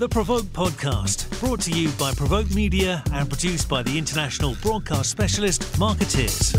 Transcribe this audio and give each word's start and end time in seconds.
The 0.00 0.08
Provoke 0.08 0.46
Podcast, 0.46 1.28
brought 1.40 1.60
to 1.60 1.72
you 1.72 1.90
by 1.98 2.14
Provoke 2.14 2.50
Media 2.54 3.04
and 3.12 3.28
produced 3.28 3.68
by 3.68 3.82
the 3.82 3.98
international 3.98 4.56
broadcast 4.62 5.10
specialist 5.10 5.78
Markettiers. 5.78 6.52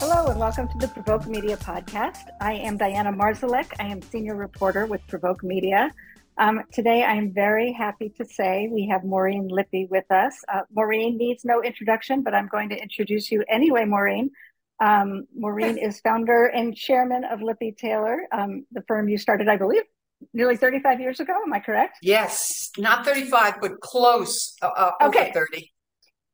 Hello 0.00 0.28
and 0.28 0.40
welcome 0.40 0.66
to 0.68 0.78
the 0.78 0.88
Provoke 0.88 1.26
Media 1.26 1.58
Podcast. 1.58 2.24
I 2.40 2.54
am 2.54 2.78
Diana 2.78 3.12
Marszalek. 3.12 3.66
I 3.78 3.84
am 3.88 4.00
senior 4.00 4.34
reporter 4.34 4.86
with 4.86 5.06
Provoke 5.08 5.44
Media. 5.44 5.92
Um, 6.38 6.62
today, 6.72 7.02
I 7.02 7.12
am 7.12 7.30
very 7.30 7.70
happy 7.70 8.08
to 8.16 8.24
say 8.24 8.70
we 8.72 8.88
have 8.88 9.04
Maureen 9.04 9.48
Lippe 9.48 9.90
with 9.90 10.10
us. 10.10 10.42
Uh, 10.50 10.62
Maureen 10.74 11.18
needs 11.18 11.44
no 11.44 11.62
introduction, 11.62 12.22
but 12.22 12.34
I'm 12.34 12.48
going 12.48 12.70
to 12.70 12.80
introduce 12.80 13.30
you 13.30 13.44
anyway, 13.50 13.84
Maureen. 13.84 14.30
Um, 14.80 15.26
Maureen 15.34 15.78
is 15.78 16.00
founder 16.00 16.46
and 16.46 16.76
chairman 16.76 17.24
of 17.24 17.40
Lippe 17.42 17.76
Taylor, 17.78 18.22
um, 18.32 18.66
the 18.72 18.82
firm 18.88 19.08
you 19.08 19.18
started, 19.18 19.48
I 19.48 19.56
believe, 19.56 19.84
nearly 20.32 20.56
35 20.56 21.00
years 21.00 21.20
ago. 21.20 21.34
Am 21.44 21.52
I 21.52 21.60
correct? 21.60 21.98
Yes, 22.02 22.70
not 22.76 23.04
35, 23.04 23.60
but 23.60 23.80
close. 23.80 24.54
Uh, 24.60 24.66
uh 24.66 24.90
okay. 25.08 25.30
Over 25.30 25.46
30. 25.50 25.72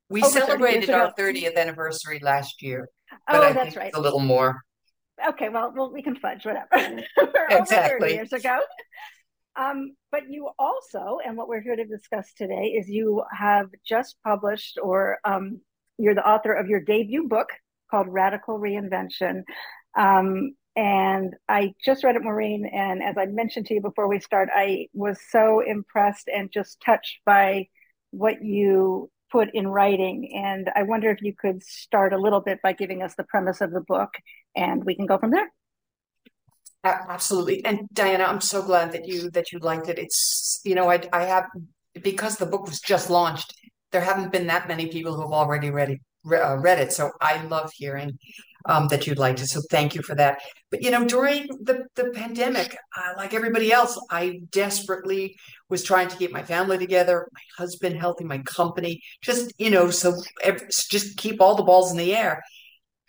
We 0.09 0.23
over 0.23 0.31
celebrated 0.31 0.87
30 0.87 0.93
our 0.93 1.13
30th 1.13 1.55
anniversary 1.55 2.19
last 2.21 2.61
year. 2.61 2.89
oh, 3.29 3.41
I 3.41 3.53
that's 3.53 3.75
right. 3.75 3.91
A 3.93 4.01
little 4.01 4.19
more. 4.19 4.61
Okay, 5.29 5.49
well, 5.49 5.71
well, 5.75 5.91
we 5.93 6.01
can 6.01 6.15
fudge 6.15 6.45
whatever. 6.45 6.67
exactly. 7.49 7.77
over 7.77 7.99
30 7.99 8.13
years 8.13 8.33
ago. 8.33 8.59
Um, 9.55 9.95
but 10.11 10.23
you 10.29 10.49
also, 10.57 11.19
and 11.25 11.37
what 11.37 11.47
we're 11.47 11.61
here 11.61 11.75
to 11.75 11.85
discuss 11.85 12.33
today 12.33 12.73
is 12.77 12.89
you 12.89 13.23
have 13.31 13.67
just 13.85 14.15
published, 14.23 14.79
or 14.81 15.19
um, 15.25 15.59
you're 15.97 16.15
the 16.15 16.27
author 16.27 16.53
of 16.53 16.67
your 16.67 16.79
debut 16.79 17.27
book, 17.27 17.49
called 17.91 18.07
Radical 18.09 18.59
Reinvention. 18.59 19.43
Um, 19.97 20.55
and 20.75 21.33
I 21.49 21.73
just 21.83 22.03
read 22.03 22.15
it, 22.15 22.23
Maureen. 22.23 22.65
And 22.65 23.03
as 23.03 23.17
I 23.17 23.25
mentioned 23.25 23.65
to 23.67 23.73
you 23.73 23.81
before 23.81 24.07
we 24.07 24.19
start, 24.19 24.49
I 24.53 24.87
was 24.93 25.19
so 25.29 25.59
impressed 25.59 26.29
and 26.33 26.49
just 26.51 26.81
touched 26.83 27.19
by 27.25 27.67
what 28.11 28.41
you 28.41 29.11
put 29.31 29.49
in 29.53 29.67
writing. 29.67 30.31
And 30.33 30.69
I 30.75 30.83
wonder 30.83 31.09
if 31.11 31.21
you 31.21 31.33
could 31.37 31.61
start 31.61 32.13
a 32.13 32.17
little 32.17 32.41
bit 32.41 32.59
by 32.63 32.73
giving 32.73 33.01
us 33.01 33.15
the 33.15 33.25
premise 33.25 33.59
of 33.59 33.71
the 33.71 33.81
book, 33.81 34.11
and 34.55 34.83
we 34.85 34.95
can 34.95 35.05
go 35.05 35.17
from 35.17 35.31
there. 35.31 35.51
Absolutely. 36.83 37.63
And 37.63 37.87
Diana, 37.93 38.23
I'm 38.23 38.41
so 38.41 38.63
glad 38.63 38.91
that 38.93 39.07
you 39.07 39.29
that 39.31 39.51
you 39.51 39.59
liked 39.59 39.87
it. 39.87 39.99
It's 39.99 40.59
you 40.63 40.73
know 40.73 40.89
I 40.89 41.01
I 41.13 41.23
have 41.25 41.45
because 42.01 42.37
the 42.37 42.45
book 42.45 42.65
was 42.65 42.79
just 42.79 43.09
launched. 43.09 43.53
There 43.91 44.01
haven't 44.01 44.31
been 44.31 44.47
that 44.47 44.67
many 44.67 44.87
people 44.87 45.13
who 45.15 45.21
have 45.21 45.31
already 45.31 45.69
read 45.69 45.91
it 45.91 45.99
uh, 46.25 46.57
read 46.57 46.79
it. 46.79 46.93
So 46.93 47.11
I 47.19 47.43
love 47.43 47.71
hearing 47.73 48.17
um, 48.65 48.87
that 48.89 49.07
you 49.07 49.13
liked 49.15 49.41
it. 49.41 49.47
So 49.47 49.61
thank 49.69 49.95
you 49.95 50.01
for 50.01 50.15
that. 50.15 50.41
But 50.69 50.83
you 50.83 50.91
know, 50.91 51.05
during 51.05 51.47
the 51.47 51.85
the 51.95 52.11
pandemic, 52.11 52.77
uh, 52.95 53.13
like 53.17 53.33
everybody 53.33 53.71
else, 53.71 53.99
I 54.09 54.41
desperately 54.51 55.35
was 55.69 55.83
trying 55.83 56.07
to 56.09 56.15
keep 56.15 56.31
my 56.31 56.43
family 56.43 56.77
together, 56.77 57.27
my 57.33 57.41
husband 57.57 57.97
healthy, 57.97 58.23
my 58.23 58.39
company, 58.39 59.01
just 59.21 59.53
you 59.57 59.69
know, 59.69 59.89
so 59.89 60.21
just 60.89 61.17
keep 61.17 61.41
all 61.41 61.55
the 61.55 61.63
balls 61.63 61.91
in 61.91 61.97
the 61.97 62.15
air. 62.15 62.41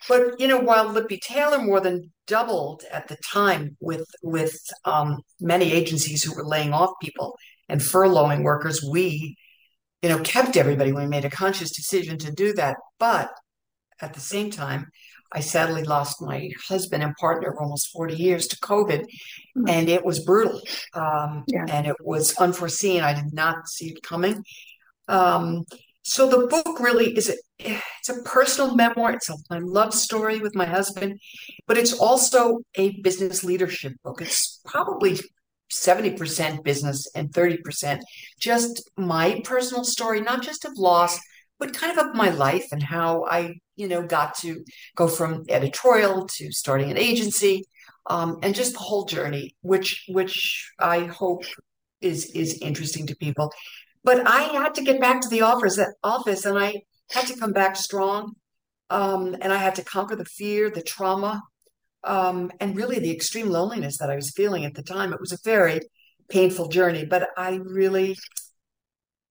But 0.09 0.39
you 0.39 0.47
know, 0.47 0.59
while 0.59 0.89
Lippe 0.89 1.19
Taylor 1.21 1.61
more 1.61 1.79
than 1.79 2.11
doubled 2.27 2.83
at 2.91 3.07
the 3.07 3.17
time 3.31 3.77
with 3.79 4.07
with 4.21 4.57
um, 4.85 5.19
many 5.39 5.71
agencies 5.71 6.23
who 6.23 6.35
were 6.35 6.45
laying 6.45 6.73
off 6.73 6.91
people 7.01 7.37
and 7.69 7.79
furloughing 7.79 8.43
workers, 8.43 8.83
we 8.83 9.35
you 10.03 10.09
know, 10.09 10.19
kept 10.19 10.57
everybody. 10.57 10.91
When 10.91 11.03
we 11.03 11.09
made 11.09 11.25
a 11.25 11.29
conscious 11.29 11.71
decision 11.71 12.17
to 12.19 12.31
do 12.31 12.53
that. 12.53 12.75
But 12.99 13.31
at 14.01 14.13
the 14.13 14.19
same 14.19 14.51
time, 14.51 14.87
I 15.31 15.39
sadly 15.39 15.83
lost 15.83 16.21
my 16.21 16.51
husband 16.67 17.01
and 17.01 17.15
partner 17.15 17.49
of 17.49 17.57
almost 17.59 17.89
40 17.91 18.15
years 18.15 18.47
to 18.47 18.57
COVID, 18.57 18.99
mm-hmm. 18.99 19.69
and 19.69 19.89
it 19.89 20.05
was 20.05 20.19
brutal. 20.19 20.61
Um, 20.93 21.45
yeah. 21.47 21.65
And 21.69 21.87
it 21.87 21.95
was 22.01 22.35
unforeseen. 22.35 23.01
I 23.01 23.13
did 23.13 23.33
not 23.33 23.67
see 23.67 23.91
it 23.91 24.03
coming. 24.03 24.43
Um, 25.07 25.63
so 26.03 26.29
the 26.29 26.47
book 26.47 26.81
really 26.81 27.15
is 27.15 27.29
a, 27.29 27.35
it's 27.57 28.09
a 28.09 28.21
personal 28.23 28.75
memoir. 28.75 29.13
It's 29.13 29.29
a 29.29 29.37
my 29.49 29.59
love 29.59 29.93
story 29.93 30.39
with 30.39 30.53
my 30.53 30.65
husband, 30.65 31.19
but 31.65 31.77
it's 31.77 31.93
also 31.93 32.59
a 32.75 33.01
business 33.01 33.41
leadership 33.41 33.93
book. 34.03 34.21
It's 34.21 34.59
probably 34.65 35.17
70% 35.73 36.63
business 36.63 37.07
and 37.15 37.29
30% 37.31 38.01
just 38.39 38.89
my 38.97 39.41
personal 39.43 39.83
story, 39.83 40.21
not 40.21 40.41
just 40.41 40.65
of 40.65 40.77
loss, 40.77 41.19
but 41.59 41.73
kind 41.73 41.97
of 41.97 42.07
of 42.07 42.15
my 42.15 42.29
life 42.29 42.65
and 42.71 42.83
how 42.83 43.25
I, 43.25 43.55
you 43.75 43.87
know, 43.87 44.03
got 44.03 44.35
to 44.39 44.63
go 44.95 45.07
from 45.07 45.45
editorial 45.49 46.27
to 46.37 46.51
starting 46.51 46.91
an 46.91 46.97
agency, 46.97 47.63
um, 48.07 48.39
and 48.43 48.53
just 48.53 48.73
the 48.73 48.79
whole 48.79 49.05
journey, 49.05 49.55
which 49.61 50.03
which 50.09 50.71
I 50.79 51.05
hope 51.05 51.43
is 52.01 52.31
is 52.31 52.59
interesting 52.61 53.07
to 53.07 53.15
people. 53.15 53.51
But 54.03 54.27
I 54.27 54.41
had 54.43 54.75
to 54.75 54.83
get 54.83 54.99
back 54.99 55.21
to 55.21 55.29
the 55.29 55.41
office 55.41 55.79
office, 56.03 56.45
and 56.45 56.59
I 56.59 56.83
had 57.11 57.27
to 57.27 57.39
come 57.39 57.53
back 57.53 57.75
strong, 57.77 58.33
um, 58.89 59.35
and 59.41 59.53
I 59.53 59.57
had 59.57 59.75
to 59.75 59.83
conquer 59.83 60.15
the 60.15 60.25
fear, 60.25 60.69
the 60.69 60.81
trauma, 60.81 61.41
um, 62.03 62.51
and 62.59 62.75
really 62.75 62.99
the 62.99 63.11
extreme 63.11 63.49
loneliness 63.49 63.97
that 63.97 64.09
I 64.09 64.15
was 64.15 64.31
feeling 64.31 64.65
at 64.65 64.73
the 64.73 64.83
time. 64.83 65.13
It 65.13 65.19
was 65.19 65.31
a 65.31 65.37
very 65.43 65.81
painful 66.29 66.67
journey, 66.67 67.05
but 67.05 67.29
I 67.37 67.59
really, 67.63 68.17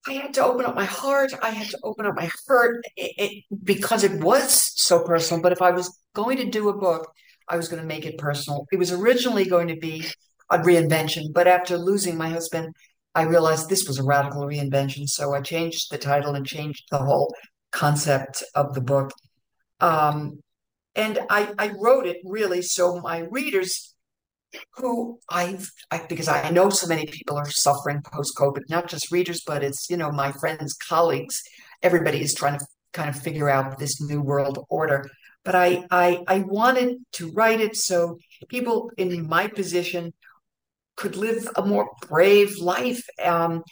I 0.07 0.13
had 0.15 0.35
to 0.35 0.45
open 0.45 0.67
up 0.67 0.75
my 0.75 0.85
heart. 0.85 1.33
I 1.43 1.51
had 1.51 1.69
to 1.71 1.79
open 1.83 2.07
up 2.07 2.17
my 2.17 2.31
hurt 2.47 2.85
it, 2.97 3.13
it, 3.19 3.45
because 3.63 4.05
it 4.05 4.23
was 4.23 4.73
so 4.81 5.05
personal. 5.05 5.43
But 5.43 5.53
if 5.53 5.63
I 5.63 5.71
was 5.71 5.99
going 6.15 6.39
to 6.39 6.51
do 6.51 6.69
a 6.69 6.77
book, 6.77 7.13
I 7.49 7.57
was 7.57 7.69
going 7.69 7.83
to 7.83 7.89
make 7.89 8.07
it 8.07 8.19
personal. 8.19 8.67
It 8.73 8.79
was 8.79 8.93
originally 8.93 9.45
going 9.45 9.69
to 9.69 9.77
be 9.77 10.05
a 10.51 10.59
reinvention, 10.59 11.33
but 11.33 11.47
after 11.47 11.77
losing 11.79 12.17
my 12.17 12.29
husband, 12.29 12.75
I 13.15 13.23
realized 13.23 13.69
this 13.69 13.87
was 13.87 13.99
a 13.99 14.05
radical 14.05 14.43
reinvention. 14.43 15.09
So 15.09 15.35
I 15.35 15.41
changed 15.41 15.91
the 15.91 15.99
title 15.99 16.35
and 16.35 16.47
changed 16.47 16.85
the 16.91 16.99
whole 16.99 17.35
concept 17.71 18.43
of 18.55 18.75
the 18.75 18.81
book. 18.81 19.13
Um, 19.81 20.41
and 20.95 21.19
I, 21.31 21.53
I 21.59 21.73
wrote 21.79 22.07
it 22.07 22.19
really 22.25 22.63
so 22.63 23.01
my 23.01 23.21
readers 23.31 23.95
who 24.77 25.19
I've 25.31 25.71
I, 25.91 26.05
because 26.09 26.29
I 26.29 26.51
know 26.51 26.69
so 26.69 26.87
many 26.87 27.07
people 27.07 27.37
are 27.37 27.51
suffering 27.51 28.03
post 28.03 28.37
COVID, 28.37 28.69
not 28.69 28.89
just 28.89 29.11
readers, 29.11 29.43
but 29.47 29.63
it's 29.63 29.89
you 29.89 29.97
know 29.97 30.11
my 30.11 30.33
friends, 30.33 30.75
colleagues, 30.75 31.43
everybody 31.83 32.21
is 32.21 32.35
trying 32.35 32.59
to 32.59 32.67
kind 32.93 33.09
of 33.09 33.21
figure 33.21 33.49
out 33.49 33.79
this 33.79 34.01
new 34.01 34.21
world 34.21 34.65
order. 34.69 35.09
But 35.45 35.55
I 35.55 35.87
I, 35.91 36.23
I 36.29 36.39
wanted 36.41 36.99
to 37.13 37.33
write 37.33 37.61
it 37.61 37.77
so 37.77 38.19
people 38.49 38.91
in 38.97 39.27
my 39.27 39.49
position 39.49 40.13
could 40.97 41.17
live 41.17 41.49
a 41.57 41.65
more 41.65 41.91
brave 42.07 42.59
life 42.59 43.03
um, 43.23 43.63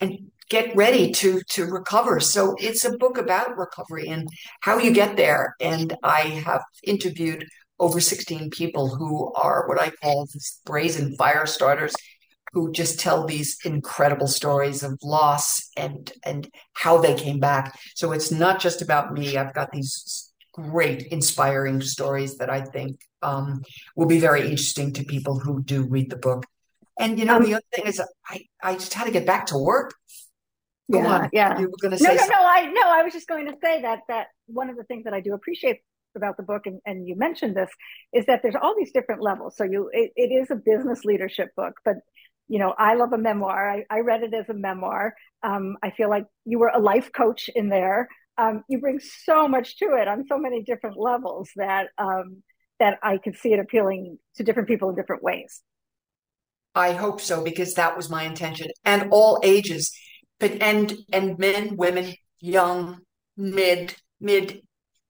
and 0.00 0.30
get 0.48 0.74
ready 0.74 1.10
to 1.12 1.40
to 1.50 1.66
recover. 1.66 2.20
So 2.20 2.54
it's 2.58 2.84
a 2.84 2.96
book 2.96 3.18
about 3.18 3.56
recovery 3.56 4.08
and 4.08 4.28
how 4.60 4.78
you 4.78 4.92
get 4.92 5.16
there. 5.16 5.54
And 5.60 5.96
I 6.02 6.20
have 6.46 6.62
interviewed 6.82 7.46
over 7.80 8.00
16 8.00 8.50
people 8.50 8.88
who 8.94 9.32
are 9.34 9.68
what 9.68 9.80
I 9.80 9.90
call 9.90 10.26
these 10.32 10.60
brazen 10.64 11.14
fire 11.16 11.46
starters 11.46 11.94
who 12.52 12.72
just 12.72 12.98
tell 12.98 13.26
these 13.26 13.58
incredible 13.64 14.26
stories 14.26 14.82
of 14.82 14.98
loss 15.02 15.70
and 15.76 16.10
and 16.24 16.48
how 16.72 16.98
they 16.98 17.14
came 17.14 17.38
back. 17.38 17.78
So 17.94 18.12
it's 18.12 18.32
not 18.32 18.60
just 18.60 18.82
about 18.82 19.12
me. 19.12 19.36
I've 19.36 19.54
got 19.54 19.70
these 19.70 20.32
great 20.52 21.06
inspiring 21.08 21.80
stories 21.80 22.38
that 22.38 22.50
I 22.50 22.62
think 22.62 23.00
um, 23.22 23.62
will 23.94 24.06
be 24.06 24.18
very 24.18 24.42
interesting 24.42 24.92
to 24.94 25.04
people 25.04 25.38
who 25.38 25.62
do 25.62 25.84
read 25.84 26.10
the 26.10 26.16
book. 26.16 26.46
And 26.98 27.18
you 27.18 27.26
know, 27.26 27.36
um, 27.36 27.44
the 27.44 27.54
other 27.54 27.64
thing 27.74 27.86
is 27.86 28.02
I, 28.28 28.44
I 28.62 28.74
just 28.74 28.94
had 28.94 29.04
to 29.04 29.12
get 29.12 29.26
back 29.26 29.46
to 29.46 29.58
work 29.58 29.94
Go 30.90 31.00
yeah, 31.00 31.06
on. 31.06 31.30
Yeah. 31.32 31.58
You 31.58 31.68
were 31.68 31.76
going 31.80 31.92
to 31.92 31.98
say 31.98 32.04
no, 32.04 32.10
no, 32.12 32.16
something. 32.18 32.36
no. 32.38 32.46
I 32.46 32.66
no. 32.66 32.82
I 32.84 33.02
was 33.02 33.12
just 33.12 33.28
going 33.28 33.46
to 33.46 33.54
say 33.62 33.82
that 33.82 34.00
that 34.08 34.28
one 34.46 34.70
of 34.70 34.76
the 34.76 34.84
things 34.84 35.04
that 35.04 35.12
I 35.12 35.20
do 35.20 35.34
appreciate 35.34 35.80
about 36.16 36.36
the 36.36 36.42
book, 36.42 36.62
and, 36.66 36.80
and 36.86 37.06
you 37.06 37.14
mentioned 37.16 37.54
this, 37.54 37.68
is 38.12 38.26
that 38.26 38.40
there's 38.42 38.54
all 38.60 38.74
these 38.76 38.92
different 38.92 39.20
levels. 39.22 39.56
So 39.56 39.64
you, 39.64 39.90
it, 39.92 40.12
it 40.16 40.32
is 40.32 40.50
a 40.50 40.56
business 40.56 41.04
leadership 41.04 41.50
book, 41.56 41.74
but 41.84 41.96
you 42.48 42.58
know, 42.58 42.74
I 42.78 42.94
love 42.94 43.12
a 43.12 43.18
memoir. 43.18 43.70
I, 43.70 43.84
I 43.90 44.00
read 44.00 44.22
it 44.22 44.32
as 44.32 44.48
a 44.48 44.54
memoir. 44.54 45.14
Um, 45.42 45.76
I 45.82 45.90
feel 45.90 46.08
like 46.08 46.24
you 46.46 46.58
were 46.58 46.72
a 46.74 46.80
life 46.80 47.10
coach 47.12 47.50
in 47.54 47.68
there. 47.68 48.08
Um, 48.38 48.64
you 48.68 48.80
bring 48.80 49.00
so 49.00 49.46
much 49.46 49.76
to 49.78 49.96
it 50.00 50.08
on 50.08 50.24
so 50.28 50.38
many 50.38 50.62
different 50.62 50.96
levels 50.98 51.50
that 51.56 51.88
um, 51.98 52.42
that 52.80 52.98
I 53.02 53.18
could 53.18 53.36
see 53.36 53.52
it 53.52 53.58
appealing 53.58 54.18
to 54.36 54.44
different 54.44 54.68
people 54.68 54.88
in 54.88 54.94
different 54.94 55.22
ways. 55.22 55.60
I 56.74 56.92
hope 56.92 57.20
so 57.20 57.42
because 57.42 57.74
that 57.74 57.96
was 57.96 58.08
my 58.08 58.22
intention, 58.22 58.68
and 58.84 59.08
all 59.10 59.40
ages 59.42 59.92
but 60.40 60.52
and 60.62 60.96
and 61.12 61.38
men, 61.38 61.76
women, 61.76 62.14
young, 62.40 63.00
mid, 63.36 63.96
mid 64.20 64.62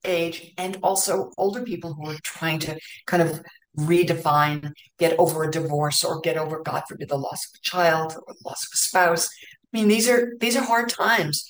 age, 0.03 0.53
and 0.57 0.77
also 0.81 1.31
older 1.37 1.61
people 1.61 1.93
who 1.93 2.09
are 2.09 2.17
trying 2.23 2.59
to 2.59 2.79
kind 3.05 3.21
of 3.21 3.41
redefine, 3.77 4.71
get 4.97 5.17
over 5.19 5.43
a 5.43 5.51
divorce 5.51 6.03
or 6.03 6.19
get 6.21 6.37
over, 6.37 6.61
God 6.61 6.83
forbid, 6.87 7.09
the 7.09 7.17
loss 7.17 7.45
of 7.45 7.55
a 7.55 7.61
child 7.61 8.13
or 8.15 8.33
the 8.33 8.47
loss 8.49 8.63
of 8.63 8.69
a 8.73 8.77
spouse. 8.77 9.29
I 9.73 9.79
mean, 9.79 9.87
these 9.87 10.09
are 10.09 10.33
these 10.39 10.55
are 10.55 10.63
hard 10.63 10.89
times. 10.89 11.45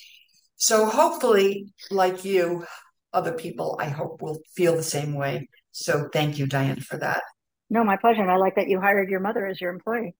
So 0.56 0.86
hopefully, 0.86 1.72
like 1.90 2.24
you, 2.24 2.66
other 3.12 3.32
people 3.32 3.78
I 3.80 3.86
hope 3.86 4.20
will 4.22 4.40
feel 4.54 4.76
the 4.76 4.82
same 4.82 5.14
way. 5.14 5.48
So 5.72 6.08
thank 6.12 6.38
you, 6.38 6.46
Diane, 6.46 6.80
for 6.80 6.98
that. 6.98 7.22
No, 7.70 7.84
my 7.84 7.96
pleasure. 7.96 8.22
And 8.22 8.30
I 8.30 8.36
like 8.36 8.56
that 8.56 8.68
you 8.68 8.80
hired 8.80 9.08
your 9.08 9.20
mother 9.20 9.46
as 9.46 9.60
your 9.60 9.72
employee. 9.72 10.14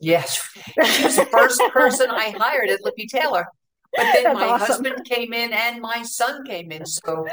Yes, 0.00 0.40
she 0.84 1.04
was 1.04 1.16
the 1.16 1.26
first 1.26 1.60
person 1.72 2.10
I 2.10 2.34
hired 2.36 2.70
at 2.70 2.82
Lippe 2.82 3.08
Taylor. 3.08 3.46
But 3.94 4.06
then 4.14 4.24
That's 4.24 4.34
my 4.34 4.46
awesome. 4.46 4.66
husband 4.66 5.04
came 5.04 5.32
in 5.32 5.52
and 5.52 5.80
my 5.80 6.02
son 6.02 6.44
came 6.44 6.72
in. 6.72 6.86
So 6.86 7.26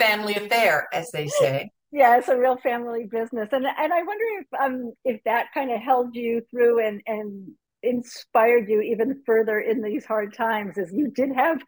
family 0.00 0.34
affair, 0.34 0.88
as 0.92 1.10
they 1.10 1.28
say. 1.28 1.70
Yeah, 1.92 2.16
it's 2.16 2.28
a 2.28 2.36
real 2.36 2.56
family 2.56 3.06
business. 3.06 3.50
And 3.52 3.66
and 3.66 3.92
I 3.92 4.02
wonder 4.02 4.24
if 4.40 4.46
um 4.60 4.92
if 5.04 5.22
that 5.24 5.48
kind 5.52 5.70
of 5.70 5.80
held 5.80 6.14
you 6.16 6.42
through 6.50 6.86
and 6.86 7.02
and 7.06 7.48
inspired 7.82 8.68
you 8.68 8.80
even 8.80 9.22
further 9.24 9.60
in 9.60 9.82
these 9.82 10.04
hard 10.04 10.34
times 10.34 10.76
as 10.78 10.92
you 10.92 11.08
did 11.12 11.32
have 11.32 11.62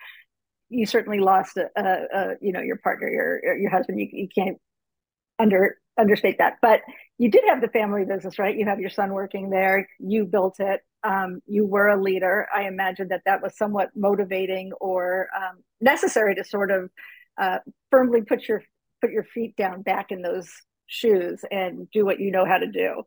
you 0.68 0.84
certainly 0.84 1.20
lost 1.20 1.56
a, 1.56 1.68
a, 1.76 1.82
a 2.12 2.34
you 2.40 2.52
know 2.52 2.60
your 2.60 2.78
partner 2.78 3.08
your 3.08 3.56
your 3.56 3.70
husband 3.70 4.00
you, 4.00 4.08
you 4.10 4.28
can't 4.28 4.58
under 5.38 5.76
understate 5.98 6.38
that. 6.38 6.56
But 6.62 6.80
you 7.18 7.30
did 7.30 7.44
have 7.46 7.60
the 7.60 7.68
family 7.68 8.04
business 8.04 8.38
right? 8.38 8.56
You 8.56 8.66
have 8.66 8.80
your 8.80 8.90
son 8.90 9.12
working 9.12 9.50
there. 9.50 9.88
You 9.98 10.24
built 10.24 10.60
it. 10.60 10.80
Um, 11.02 11.40
you 11.46 11.66
were 11.66 11.88
a 11.88 12.00
leader. 12.00 12.46
I 12.54 12.64
imagine 12.64 13.08
that 13.08 13.22
that 13.26 13.42
was 13.42 13.56
somewhat 13.56 13.90
motivating 13.94 14.72
or 14.80 15.28
um, 15.36 15.62
necessary 15.80 16.34
to 16.34 16.44
sort 16.44 16.70
of 16.70 16.90
uh, 17.38 17.58
firmly 17.90 18.22
put 18.22 18.48
your 18.48 18.62
put 19.00 19.10
your 19.10 19.24
feet 19.24 19.56
down 19.56 19.82
back 19.82 20.10
in 20.10 20.22
those 20.22 20.50
shoes 20.86 21.42
and 21.50 21.90
do 21.90 22.04
what 22.04 22.20
you 22.20 22.30
know 22.30 22.44
how 22.44 22.58
to 22.58 22.66
do. 22.66 23.02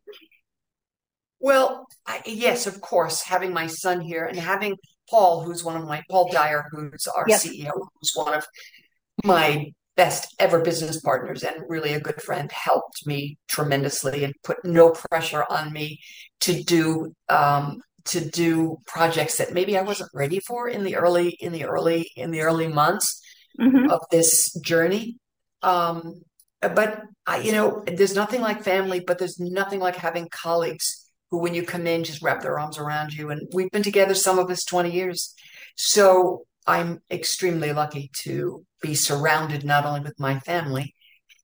Well, 1.39 1.87
I, 2.07 2.21
yes, 2.25 2.67
of 2.67 2.79
course, 2.81 3.21
having 3.21 3.53
my 3.53 3.67
son 3.67 3.99
here 3.99 4.25
and 4.25 4.39
having 4.39 4.77
Paul, 5.09 5.43
who's 5.43 5.63
one 5.63 5.75
of 5.75 5.85
my, 5.85 6.01
Paul 6.09 6.31
Dyer, 6.31 6.65
who's 6.71 7.05
our 7.07 7.25
yes. 7.27 7.45
CEO, 7.45 7.71
who's 7.73 8.11
one 8.15 8.33
of 8.33 8.47
my 9.25 9.71
best 9.95 10.33
ever 10.39 10.61
business 10.61 10.99
partners 11.01 11.43
and 11.43 11.63
really 11.67 11.93
a 11.93 11.99
good 11.99 12.21
friend, 12.21 12.51
helped 12.51 13.05
me 13.05 13.37
tremendously 13.47 14.23
and 14.23 14.33
put 14.43 14.63
no 14.63 14.91
pressure 14.91 15.45
on 15.49 15.71
me 15.71 15.99
to 16.41 16.63
do 16.63 17.13
um, 17.29 17.81
to 18.05 18.29
do 18.29 18.77
projects 18.85 19.37
that 19.37 19.53
maybe 19.53 19.77
I 19.77 19.81
wasn't 19.81 20.09
ready 20.13 20.39
for 20.39 20.67
in 20.67 20.83
the 20.83 20.95
early 20.95 21.29
in 21.29 21.51
the 21.53 21.65
early 21.65 22.11
in 22.15 22.31
the 22.31 22.41
early 22.41 22.67
months 22.67 23.21
hmm 23.59 23.89
of 23.89 24.01
this 24.11 24.53
journey. 24.61 25.17
Um, 25.61 26.21
but 26.61 27.01
I, 27.25 27.39
you 27.39 27.51
know, 27.51 27.83
there's 27.85 28.15
nothing 28.15 28.41
like 28.41 28.63
family, 28.63 29.01
but 29.05 29.19
there's 29.19 29.39
nothing 29.39 29.79
like 29.79 29.95
having 29.95 30.27
colleagues 30.29 31.11
who, 31.29 31.39
when 31.39 31.53
you 31.53 31.63
come 31.63 31.87
in, 31.87 32.03
just 32.03 32.21
wrap 32.21 32.41
their 32.41 32.59
arms 32.59 32.77
around 32.77 33.13
you. 33.13 33.29
And 33.29 33.47
we've 33.53 33.71
been 33.71 33.83
together, 33.83 34.13
some 34.15 34.39
of 34.39 34.49
us 34.49 34.63
20 34.65 34.91
years. 34.91 35.33
So 35.75 36.45
I'm 36.65 37.01
extremely 37.11 37.73
lucky 37.73 38.11
to 38.23 38.65
be 38.83 38.95
surrounded 38.95 39.65
not 39.65 39.85
only 39.85 40.01
with 40.01 40.19
my 40.19 40.39
family 40.41 40.93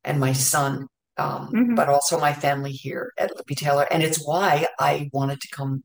and 0.04 0.20
my 0.20 0.34
son, 0.34 0.88
um, 1.18 1.48
hmm 1.54 1.76
but 1.76 1.90
also 1.90 2.20
my 2.20 2.34
family 2.34 2.72
here 2.72 3.12
at 3.18 3.32
Lippe 3.36 3.58
Taylor. 3.58 3.88
And 3.92 4.04
it's 4.04 4.26
why 4.26 4.68
I 4.80 5.10
wanted 5.14 5.40
to 5.42 5.50
come 5.58 5.82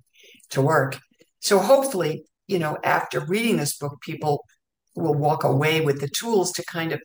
to 0.50 0.60
work. 0.62 0.98
So 1.40 1.58
hopefully, 1.58 2.24
you 2.48 2.58
know, 2.58 2.76
after 2.84 3.24
reading 3.24 3.56
this 3.58 3.76
book, 3.76 3.94
people 4.02 4.44
will 4.96 5.14
walk 5.14 5.44
away 5.44 5.80
with 5.80 6.00
the 6.00 6.08
tools 6.08 6.52
to 6.52 6.64
kind 6.64 6.92
of 6.92 7.00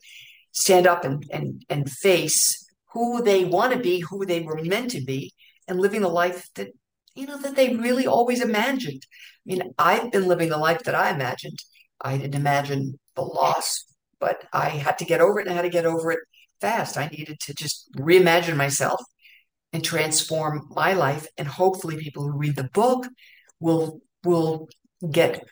stand 0.52 0.86
up 0.86 1.04
and 1.04 1.24
and 1.32 1.64
and 1.68 1.90
face 1.90 2.66
who 2.92 3.22
they 3.22 3.44
want 3.44 3.72
to 3.72 3.78
be, 3.78 4.00
who 4.00 4.26
they 4.26 4.40
were 4.40 4.62
meant 4.62 4.90
to 4.92 5.02
be, 5.04 5.32
and 5.68 5.80
living 5.80 6.02
the 6.02 6.08
life 6.08 6.48
that 6.56 6.68
you 7.14 7.26
know 7.26 7.38
that 7.38 7.56
they 7.56 7.76
really 7.76 8.06
always 8.06 8.40
imagined. 8.42 9.02
I 9.06 9.44
mean, 9.46 9.62
I've 9.78 10.10
been 10.12 10.28
living 10.28 10.48
the 10.50 10.58
life 10.58 10.82
that 10.84 10.94
I 10.94 11.10
imagined. 11.10 11.58
I 12.00 12.16
didn't 12.16 12.34
imagine 12.34 12.98
the 13.16 13.22
loss, 13.22 13.84
but 14.20 14.44
I 14.52 14.68
had 14.68 14.98
to 14.98 15.04
get 15.04 15.20
over 15.20 15.40
it 15.40 15.46
and 15.46 15.52
I 15.52 15.56
had 15.56 15.62
to 15.62 15.70
get 15.70 15.86
over 15.86 16.12
it 16.12 16.20
fast. 16.60 16.96
I 16.96 17.08
needed 17.08 17.40
to 17.40 17.54
just 17.54 17.88
reimagine 17.96 18.56
myself 18.56 19.00
and 19.72 19.84
transform 19.84 20.68
my 20.70 20.92
life. 20.92 21.26
And 21.38 21.48
hopefully 21.48 21.96
people 21.96 22.24
who 22.24 22.38
read 22.38 22.56
the 22.56 22.70
book 22.72 23.06
will 23.58 24.00
will 24.24 24.68
get 25.10 25.44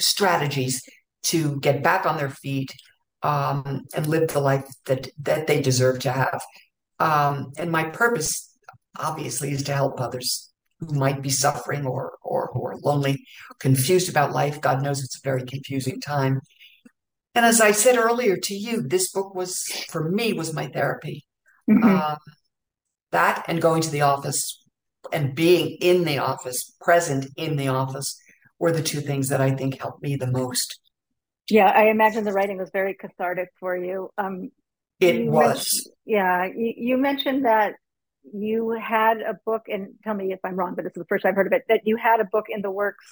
strategies 0.00 0.82
to 1.24 1.58
get 1.60 1.82
back 1.82 2.06
on 2.06 2.16
their 2.16 2.30
feet 2.30 2.70
um, 3.22 3.84
and 3.94 4.06
live 4.06 4.28
the 4.28 4.40
life 4.40 4.66
that 4.86 5.08
that 5.22 5.46
they 5.46 5.60
deserve 5.60 6.00
to 6.00 6.12
have. 6.12 6.40
Um, 7.00 7.52
and 7.58 7.70
my 7.70 7.84
purpose, 7.84 8.56
obviously, 8.96 9.50
is 9.52 9.62
to 9.64 9.74
help 9.74 10.00
others 10.00 10.50
who 10.80 10.94
might 10.94 11.22
be 11.22 11.30
suffering 11.30 11.86
or 11.86 12.16
or 12.22 12.48
or 12.50 12.76
lonely, 12.76 13.24
confused 13.58 14.08
about 14.08 14.32
life. 14.32 14.60
God 14.60 14.82
knows 14.82 15.02
it's 15.02 15.18
a 15.18 15.28
very 15.28 15.44
confusing 15.44 16.00
time. 16.00 16.40
And 17.34 17.44
as 17.44 17.60
I 17.60 17.72
said 17.72 17.96
earlier 17.96 18.36
to 18.36 18.54
you, 18.54 18.82
this 18.82 19.10
book 19.12 19.34
was 19.34 19.62
for 19.88 20.10
me 20.10 20.32
was 20.32 20.52
my 20.52 20.66
therapy. 20.68 21.24
hmm 21.66 21.82
Um, 21.84 22.16
that 23.12 23.44
and 23.48 23.62
going 23.62 23.82
to 23.82 23.90
the 23.90 24.02
office 24.02 24.62
and 25.12 25.34
being 25.34 25.78
in 25.80 26.04
the 26.04 26.18
office, 26.18 26.74
present 26.80 27.26
in 27.36 27.56
the 27.56 27.68
office, 27.68 28.20
were 28.58 28.72
the 28.72 28.82
two 28.82 29.00
things 29.00 29.28
that 29.28 29.40
I 29.40 29.52
think 29.52 29.80
helped 29.80 30.02
me 30.02 30.16
the 30.16 30.26
most. 30.26 30.80
Yeah, 31.48 31.70
I 31.70 31.84
imagine 31.86 32.24
the 32.24 32.32
writing 32.32 32.58
was 32.58 32.70
very 32.70 32.94
cathartic 32.94 33.48
for 33.58 33.76
you. 33.76 34.10
Um, 34.18 34.50
It 35.00 35.24
you 35.24 35.30
was. 35.30 35.90
yeah, 36.04 36.44
you, 36.44 36.74
you 36.76 36.96
mentioned 36.98 37.44
that 37.46 37.74
you 38.34 38.72
had 38.72 39.22
a 39.22 39.38
book, 39.46 39.62
and 39.68 39.94
tell 40.04 40.14
me 40.14 40.32
if 40.32 40.40
I'm 40.44 40.56
wrong, 40.56 40.74
but 40.74 40.84
this 40.84 40.92
is 40.96 41.00
the 41.00 41.06
first 41.06 41.24
I've 41.24 41.34
heard 41.34 41.46
of 41.46 41.52
it, 41.54 41.62
that 41.68 41.82
you 41.84 41.96
had 41.96 42.20
a 42.20 42.24
book 42.24 42.46
in 42.50 42.60
the 42.60 42.70
works 42.70 43.06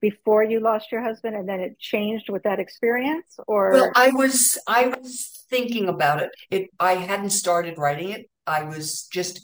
before 0.00 0.44
you 0.44 0.60
lost 0.60 0.92
your 0.92 1.02
husband, 1.02 1.36
and 1.36 1.48
then 1.48 1.60
it 1.60 1.78
changed 1.78 2.30
with 2.30 2.42
that 2.44 2.60
experience, 2.60 3.38
or 3.46 3.70
Well, 3.72 3.92
I 3.94 4.10
was 4.10 4.58
I 4.66 4.88
was 4.88 5.44
thinking 5.50 5.88
about 5.88 6.22
it. 6.22 6.30
It 6.50 6.70
I 6.78 6.94
hadn't 6.94 7.30
started 7.30 7.78
writing 7.78 8.10
it. 8.10 8.28
I 8.46 8.62
was 8.64 9.08
just 9.12 9.40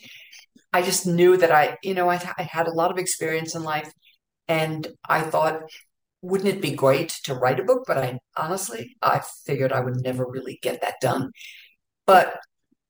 I 0.73 0.83
just 0.83 1.07
knew 1.07 1.37
that 1.37 1.51
I, 1.53 1.77
you 1.83 1.95
know, 1.95 2.11
I, 2.11 2.21
I 2.39 2.45
had 2.45 2.67
a 2.67 2.73
lot 2.73 2.91
of 2.91 2.99
experience 2.99 3.55
in 3.55 3.63
life, 3.63 3.93
and 4.49 4.87
I 5.09 5.23
thought, 5.23 5.63
wouldn't 6.23 6.49
it 6.49 6.63
be 6.63 6.73
great 6.73 7.11
to 7.25 7.35
write 7.35 7.61
a 7.61 7.65
book? 7.65 7.85
But 7.87 7.99
I 7.99 8.19
honestly, 8.37 8.97
I 9.03 9.23
figured 9.47 9.73
I 9.73 9.81
would 9.81 10.03
never 10.03 10.27
really 10.27 10.59
get 10.63 10.81
that 10.83 11.01
done. 11.01 11.33
But 12.07 12.41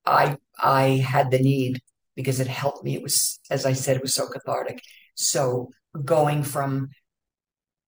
I 0.05 0.37
I 0.59 1.03
had 1.05 1.31
the 1.31 1.39
need 1.39 1.81
because 2.15 2.39
it 2.39 2.47
helped 2.47 2.83
me. 2.83 2.95
It 2.95 3.03
was, 3.03 3.39
as 3.49 3.65
I 3.65 3.73
said, 3.73 3.97
it 3.97 4.03
was 4.03 4.15
so 4.15 4.27
cathartic. 4.27 4.81
So 5.15 5.71
going 6.05 6.43
from 6.43 6.89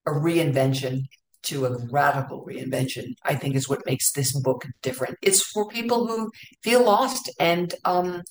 a 0.06 0.12
reinvention 0.12 1.04
to 1.44 1.66
a 1.66 1.78
radical 1.92 2.46
reinvention, 2.46 3.13
I 3.24 3.36
think 3.36 3.56
is 3.56 3.69
what 3.69 3.86
makes 3.86 4.12
this 4.12 4.38
book 4.40 4.66
different. 4.81 5.18
It's 5.22 5.42
for 5.44 5.68
people 5.68 6.07
who 6.07 6.31
feel 6.63 6.84
lost 6.84 7.31
and 7.40 7.74
um 7.86 8.24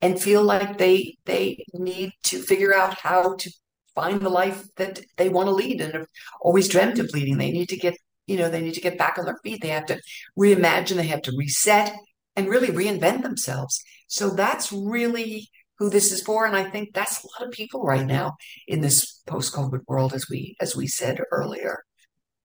and 0.00 0.20
feel 0.20 0.42
like 0.42 0.78
they 0.78 1.16
they 1.24 1.64
need 1.74 2.12
to 2.24 2.38
figure 2.40 2.74
out 2.74 2.94
how 2.94 3.34
to 3.36 3.50
find 3.94 4.20
the 4.20 4.28
life 4.28 4.64
that 4.76 5.00
they 5.16 5.28
want 5.28 5.46
to 5.48 5.52
lead 5.52 5.80
and 5.80 5.92
have 5.92 6.06
always 6.40 6.68
dreamt 6.68 6.98
of 6.98 7.10
leading. 7.12 7.38
They 7.38 7.50
need 7.50 7.68
to 7.68 7.76
get, 7.76 7.94
you 8.26 8.36
know, 8.38 8.48
they 8.48 8.62
need 8.62 8.74
to 8.74 8.80
get 8.80 8.98
back 8.98 9.18
on 9.18 9.26
their 9.26 9.38
feet. 9.42 9.60
They 9.60 9.68
have 9.68 9.86
to 9.86 10.00
reimagine, 10.38 10.96
they 10.96 11.06
have 11.08 11.22
to 11.22 11.36
reset 11.36 11.94
and 12.36 12.48
really 12.48 12.68
reinvent 12.68 13.22
themselves. 13.22 13.82
So 14.08 14.30
that's 14.30 14.72
really 14.72 15.50
who 15.82 15.90
this 15.90 16.12
is 16.12 16.22
for. 16.22 16.46
And 16.46 16.56
I 16.56 16.64
think 16.70 16.94
that's 16.94 17.24
a 17.24 17.26
lot 17.26 17.48
of 17.48 17.52
people 17.52 17.82
right 17.82 18.06
now 18.06 18.36
in 18.68 18.80
this 18.82 19.20
post-COVID 19.26 19.80
world, 19.88 20.14
as 20.14 20.28
we 20.30 20.56
as 20.60 20.76
we 20.76 20.86
said 20.86 21.20
earlier. 21.32 21.84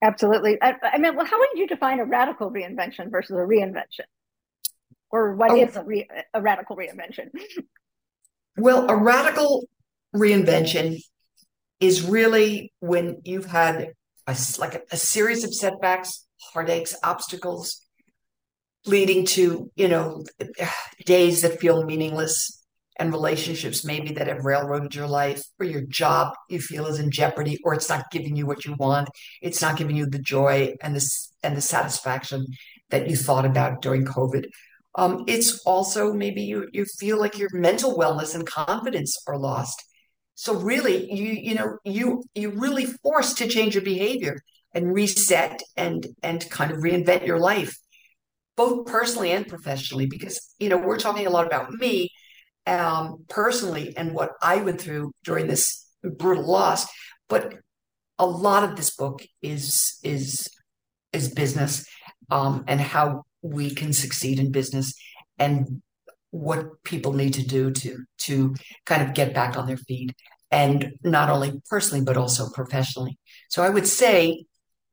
absolutely. 0.02 0.58
I, 0.62 0.76
I 0.84 0.98
mean, 0.98 1.16
well, 1.16 1.26
how 1.26 1.40
would 1.40 1.50
you 1.56 1.68
define 1.68 2.00
a 2.00 2.06
radical 2.06 2.52
reinvention 2.52 3.12
versus 3.12 3.36
a 3.38 3.42
reinvention, 3.42 4.06
or 5.12 5.36
what 5.36 5.52
Oh, 5.52 5.56
is 5.56 5.76
a, 5.76 5.84
re, 5.84 6.08
a 6.34 6.42
radical 6.42 6.76
reinvention? 6.76 7.30
well, 8.58 8.86
a 8.90 8.96
radical 8.96 9.66
reinvention 10.16 11.00
is 11.80 12.02
really 12.04 12.74
when 12.80 13.22
you've 13.24 13.46
had 13.46 13.94
a, 14.28 14.36
like 14.60 14.76
a, 14.76 14.82
a 14.92 14.98
series 14.98 15.44
of 15.44 15.54
setbacks, 15.54 16.26
heartaches, 16.42 16.96
obstacles 17.04 17.82
leading 18.86 19.26
to, 19.26 19.72
you 19.76 19.88
know, 19.88 20.24
days 21.06 21.42
that 21.42 21.60
feel 21.60 21.84
meaningless 21.86 22.64
and 23.00 23.12
relationships 23.12 23.86
maybe 23.86 24.14
that 24.14 24.28
have 24.28 24.44
railroaded 24.44 24.96
your 24.96 25.08
life 25.08 25.44
or 25.60 25.66
your 25.66 25.82
job 25.82 26.34
you 26.50 26.60
feel 26.60 26.88
is 26.88 27.00
in 27.00 27.12
jeopardy 27.12 27.60
or 27.64 27.74
it's 27.74 27.90
not 27.90 28.10
giving 28.12 28.36
you 28.36 28.46
what 28.46 28.66
you 28.66 28.74
want. 28.76 29.10
It's 29.42 29.62
not 29.62 29.78
giving 29.78 29.96
you 29.96 30.06
the 30.06 30.20
joy 30.20 30.76
and 30.82 30.96
this 30.96 31.32
and 31.44 31.56
the 31.56 31.62
satisfaction 31.62 32.46
that 32.90 33.10
you 33.10 33.16
thought 33.16 33.46
about 33.46 33.82
during 33.82 34.06
COVID. 34.06 34.46
Um, 34.96 35.24
it's 35.28 35.60
also 35.60 36.12
maybe 36.14 36.42
you 36.42 36.68
you 36.74 36.86
feel 36.86 37.20
like 37.20 37.38
your 37.38 37.50
mental 37.54 37.98
wellness 37.98 38.34
and 38.34 38.46
confidence 38.46 39.16
are 39.28 39.38
lost. 39.38 39.84
So 40.36 40.56
really, 40.56 41.12
you 41.12 41.34
you 41.34 41.56
know 41.56 41.78
you 41.84 42.24
you 42.34 42.50
really 42.52 42.86
forced 42.86 43.38
to 43.38 43.48
change 43.48 43.76
your 43.76 43.84
behavior 43.84 44.38
and 44.74 44.94
reset 44.94 45.62
and 45.76 46.08
and 46.24 46.50
kind 46.50 46.72
of 46.72 46.80
reinvent 46.80 47.26
your 47.26 47.40
life 47.40 47.76
both 48.58 48.88
personally 48.88 49.32
and 49.32 49.48
professionally, 49.48 50.08
because 50.08 50.54
you 50.60 50.68
know 50.68 50.78
we're 50.78 50.98
talking 50.98 51.28
a 51.28 51.30
lot 51.30 51.46
about 51.46 51.72
me 51.72 52.10
um, 52.68 53.26
personally 53.30 53.96
and 53.96 54.14
what 54.14 54.32
I 54.42 54.58
went 54.58 54.82
through 54.82 55.14
during 55.24 55.48
this 55.48 55.88
brutal 56.04 56.46
loss, 56.46 56.86
but 57.30 57.56
a 58.20 58.26
lot 58.26 58.64
of 58.64 58.76
this 58.76 58.96
book 58.96 59.26
is 59.42 59.98
is 60.04 60.48
is 61.14 61.34
business 61.34 61.86
um, 62.30 62.64
and 62.68 62.82
how 62.82 63.24
we 63.42 63.74
can 63.74 63.94
succeed 63.94 64.40
in 64.40 64.52
business 64.52 64.94
and 65.40 65.82
what 66.32 66.84
people 66.84 67.14
need 67.14 67.34
to 67.36 67.46
do 67.46 67.72
to 67.72 68.04
to 68.18 68.54
kind 68.86 69.02
of 69.02 69.14
get 69.14 69.34
back 69.34 69.58
on 69.58 69.66
their 69.66 69.78
feet 69.78 70.14
and 70.52 70.94
not 71.04 71.30
only 71.30 71.62
personally 71.70 72.04
but 72.04 72.18
also 72.18 72.50
professionally. 72.50 73.18
So 73.50 73.64
i 73.64 73.70
would 73.70 73.88
say 73.88 74.46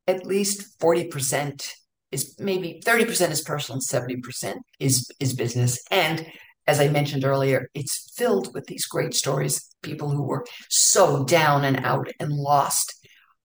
at 0.07 0.25
least 0.25 0.79
40% 0.79 1.67
is 2.11 2.35
maybe 2.39 2.81
30% 2.85 3.31
is 3.31 3.41
personal 3.41 3.79
and 3.79 4.23
70% 4.23 4.55
is 4.79 5.09
is 5.19 5.33
business. 5.33 5.79
And 5.91 6.25
as 6.67 6.79
i 6.79 6.87
mentioned 6.87 7.25
earlier 7.25 7.69
it's 7.73 8.11
filled 8.15 8.53
with 8.53 8.65
these 8.65 8.85
great 8.85 9.13
stories 9.13 9.73
people 9.81 10.09
who 10.09 10.23
were 10.23 10.45
so 10.69 11.23
down 11.25 11.63
and 11.63 11.85
out 11.85 12.07
and 12.19 12.31
lost 12.31 12.93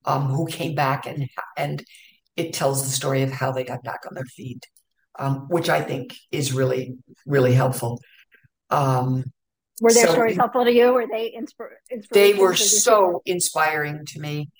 um, 0.07 0.27
who 0.27 0.47
came 0.47 0.75
back 0.75 1.07
and 1.07 1.29
and 1.57 1.85
it 2.37 2.53
tells 2.53 2.85
the 2.85 2.91
story 2.91 3.23
of 3.23 3.31
how 3.31 3.53
they 3.53 3.65
got 3.65 3.83
back 3.83 4.01
on 4.09 4.15
their 4.15 4.25
feet 4.25 4.67
um, 5.19 5.47
which 5.49 5.69
i 5.69 5.83
think 5.83 6.17
is 6.31 6.53
really 6.53 6.97
really 7.27 7.53
helpful. 7.53 8.01
Um, 8.71 9.25
were 9.81 9.93
their 9.93 10.07
so, 10.07 10.13
stories 10.13 10.37
helpful 10.37 10.65
to 10.65 10.73
you? 10.73 10.93
Were 10.93 11.07
they 11.07 11.35
insp- 11.37 12.09
they 12.13 12.35
were 12.35 12.55
so 12.55 13.23
inspiring 13.25 14.05
to 14.07 14.21
me. 14.21 14.51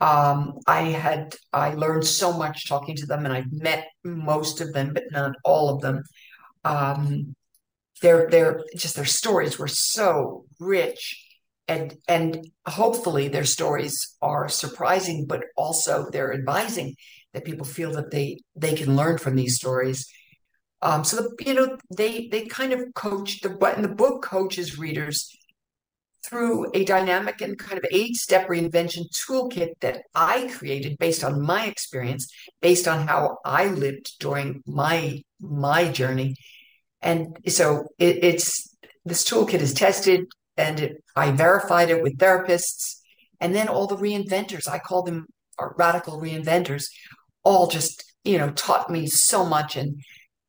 Um, 0.00 0.58
I 0.66 0.82
had 0.82 1.34
I 1.52 1.74
learned 1.74 2.06
so 2.06 2.32
much 2.32 2.68
talking 2.68 2.96
to 2.96 3.06
them, 3.06 3.24
and 3.24 3.34
I've 3.34 3.52
met 3.52 3.86
most 4.04 4.60
of 4.60 4.72
them, 4.72 4.92
but 4.94 5.04
not 5.10 5.32
all 5.44 5.70
of 5.70 5.80
them. 5.80 6.02
Their 8.02 8.28
their 8.30 8.60
just 8.76 8.96
their 8.96 9.04
stories 9.04 9.58
were 9.58 9.68
so 9.68 10.46
rich, 10.58 11.24
and 11.68 11.94
and 12.08 12.48
hopefully 12.66 13.28
their 13.28 13.44
stories 13.44 14.16
are 14.22 14.48
surprising, 14.48 15.26
but 15.26 15.44
also 15.56 16.08
they're 16.10 16.34
advising 16.34 16.96
that 17.32 17.44
people 17.44 17.66
feel 17.66 17.92
that 17.92 18.10
they 18.10 18.40
they 18.56 18.74
can 18.74 18.96
learn 18.96 19.18
from 19.18 19.36
these 19.36 19.56
stories. 19.56 20.06
Um, 20.82 21.04
so 21.04 21.16
the, 21.16 21.44
you 21.44 21.54
know 21.54 21.76
they 21.94 22.28
they 22.28 22.46
kind 22.46 22.72
of 22.72 22.80
coach 22.94 23.40
the 23.40 23.50
but 23.50 23.80
the 23.80 23.88
book 23.88 24.22
coaches 24.22 24.78
readers 24.78 25.30
through 26.24 26.70
a 26.74 26.84
dynamic 26.84 27.40
and 27.40 27.58
kind 27.58 27.78
of 27.78 27.84
eight 27.90 28.14
step 28.14 28.48
reinvention 28.48 29.04
toolkit 29.10 29.72
that 29.80 30.02
I 30.14 30.50
created 30.52 30.98
based 30.98 31.24
on 31.24 31.40
my 31.40 31.66
experience, 31.66 32.32
based 32.60 32.86
on 32.86 33.06
how 33.06 33.38
I 33.44 33.66
lived 33.66 34.18
during 34.20 34.62
my 34.66 35.22
my 35.40 35.90
journey. 35.90 36.36
And 37.02 37.36
so 37.48 37.88
it, 37.98 38.22
it's 38.22 38.76
this 39.04 39.24
toolkit 39.24 39.60
is 39.60 39.74
tested 39.74 40.26
and 40.56 40.80
it, 40.80 41.04
I 41.16 41.30
verified 41.30 41.90
it 41.90 42.02
with 42.02 42.18
therapists 42.18 43.00
and 43.40 43.54
then 43.54 43.68
all 43.68 43.86
the 43.86 43.96
reinventors, 43.96 44.68
I 44.68 44.78
call 44.78 45.02
them 45.02 45.26
radical 45.76 46.20
reinventors, 46.20 46.84
all 47.42 47.66
just, 47.66 48.04
you 48.24 48.38
know, 48.38 48.50
taught 48.50 48.90
me 48.90 49.06
so 49.06 49.44
much 49.44 49.76
and 49.76 50.00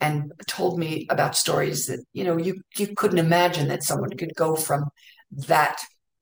and 0.01 0.31
told 0.47 0.79
me 0.79 1.05
about 1.11 1.35
stories 1.35 1.85
that, 1.85 2.03
you 2.11 2.23
know, 2.23 2.37
you 2.37 2.61
you 2.75 2.87
couldn't 2.95 3.19
imagine 3.19 3.67
that 3.69 3.83
someone 3.83 4.11
could 4.11 4.35
go 4.35 4.55
from 4.55 4.85
that 5.47 5.79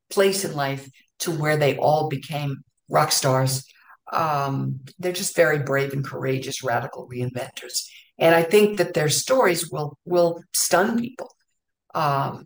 place 0.10 0.44
in 0.46 0.54
life 0.54 0.88
to 1.20 1.32
where 1.32 1.58
they 1.58 1.78
all 1.78 2.08
became 2.08 2.58
rock 2.90 3.12
stars. 3.12 3.66
Um, 4.12 4.82
they're 4.98 5.12
just 5.12 5.36
very 5.36 5.60
brave 5.60 5.94
and 5.94 6.04
courageous 6.04 6.64
radical 6.64 7.08
reinventors, 7.08 7.88
and 8.20 8.36
I 8.36 8.44
think 8.44 8.78
that 8.78 8.94
their 8.94 9.10
stories 9.10 9.70
will 9.72 9.98
will 10.06 10.42
stun 10.54 11.00
people. 11.00 11.32
Um, 11.96 12.46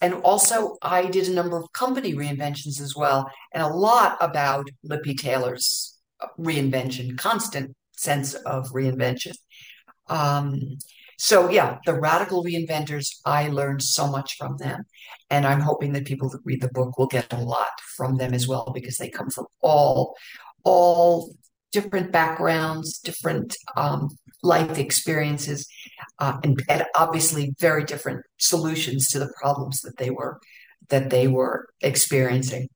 and 0.00 0.14
also, 0.14 0.76
I 0.82 1.06
did 1.06 1.28
a 1.28 1.32
number 1.32 1.56
of 1.56 1.72
company 1.72 2.14
reinventions 2.14 2.80
as 2.80 2.94
well, 2.94 3.30
and 3.54 3.62
a 3.62 3.68
lot 3.68 4.18
about 4.20 4.68
Lippe 4.82 5.16
Taylor's 5.16 5.96
reinvention, 6.38 7.16
constant 7.16 7.74
sense 7.96 8.34
of 8.34 8.68
reinvention. 8.72 9.34
Um, 10.08 10.60
so, 11.18 11.48
yeah, 11.48 11.78
the 11.86 11.98
radical 11.98 12.44
reinventors, 12.44 13.08
I 13.24 13.48
learned 13.48 13.82
so 13.82 14.06
much 14.06 14.36
from 14.36 14.58
them. 14.58 14.84
And 15.30 15.46
I'm 15.46 15.60
hoping 15.60 15.92
that 15.92 16.04
people 16.04 16.28
that 16.30 16.40
read 16.44 16.60
the 16.60 16.68
book 16.68 16.98
will 16.98 17.06
get 17.06 17.32
a 17.32 17.40
lot 17.40 17.66
from 17.96 18.16
them 18.16 18.34
as 18.34 18.46
well, 18.46 18.70
because 18.74 18.96
they 18.98 19.08
come 19.08 19.30
from 19.30 19.46
all, 19.60 20.14
all 20.62 21.34
different 21.72 22.12
backgrounds, 22.12 22.98
different 22.98 23.56
um, 23.76 24.10
life 24.42 24.78
experiences, 24.78 25.68
uh, 26.18 26.38
and, 26.44 26.62
and 26.68 26.84
obviously 26.96 27.54
very 27.58 27.84
different 27.84 28.24
solutions 28.38 29.08
to 29.08 29.18
the 29.18 29.32
problems 29.40 29.80
that 29.82 29.96
they 29.96 30.10
were 30.10 30.40
that 30.88 31.10
they 31.10 31.26
were 31.26 31.68
experiencing. 31.80 32.68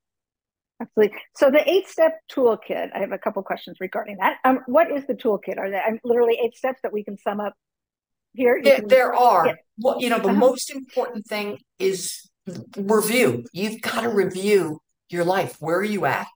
Absolutely. 0.80 1.16
So 1.36 1.50
the 1.50 1.68
eight-step 1.70 2.18
toolkit. 2.32 2.88
I 2.94 3.00
have 3.00 3.12
a 3.12 3.18
couple 3.18 3.42
questions 3.42 3.76
regarding 3.80 4.16
that. 4.16 4.38
Um, 4.44 4.60
what 4.66 4.90
is 4.90 5.06
the 5.06 5.14
toolkit? 5.14 5.58
Are 5.58 5.70
there 5.70 5.86
um, 5.86 6.00
literally 6.02 6.38
eight 6.42 6.56
steps 6.56 6.80
that 6.82 6.92
we 6.92 7.04
can 7.04 7.18
sum 7.18 7.38
up 7.38 7.54
here? 8.32 8.60
There, 8.62 8.76
can, 8.76 8.88
there 8.88 9.14
are. 9.14 9.46
Yeah. 9.46 9.54
Well, 9.78 10.00
you 10.00 10.08
know, 10.08 10.18
the 10.18 10.30
uh-huh. 10.30 10.38
most 10.38 10.70
important 10.70 11.26
thing 11.26 11.58
is 11.78 12.28
review. 12.76 13.44
You've 13.52 13.82
got 13.82 14.00
to 14.00 14.08
review 14.08 14.80
your 15.10 15.24
life. 15.24 15.56
Where 15.60 15.76
are 15.76 15.84
you 15.84 16.06
at? 16.06 16.26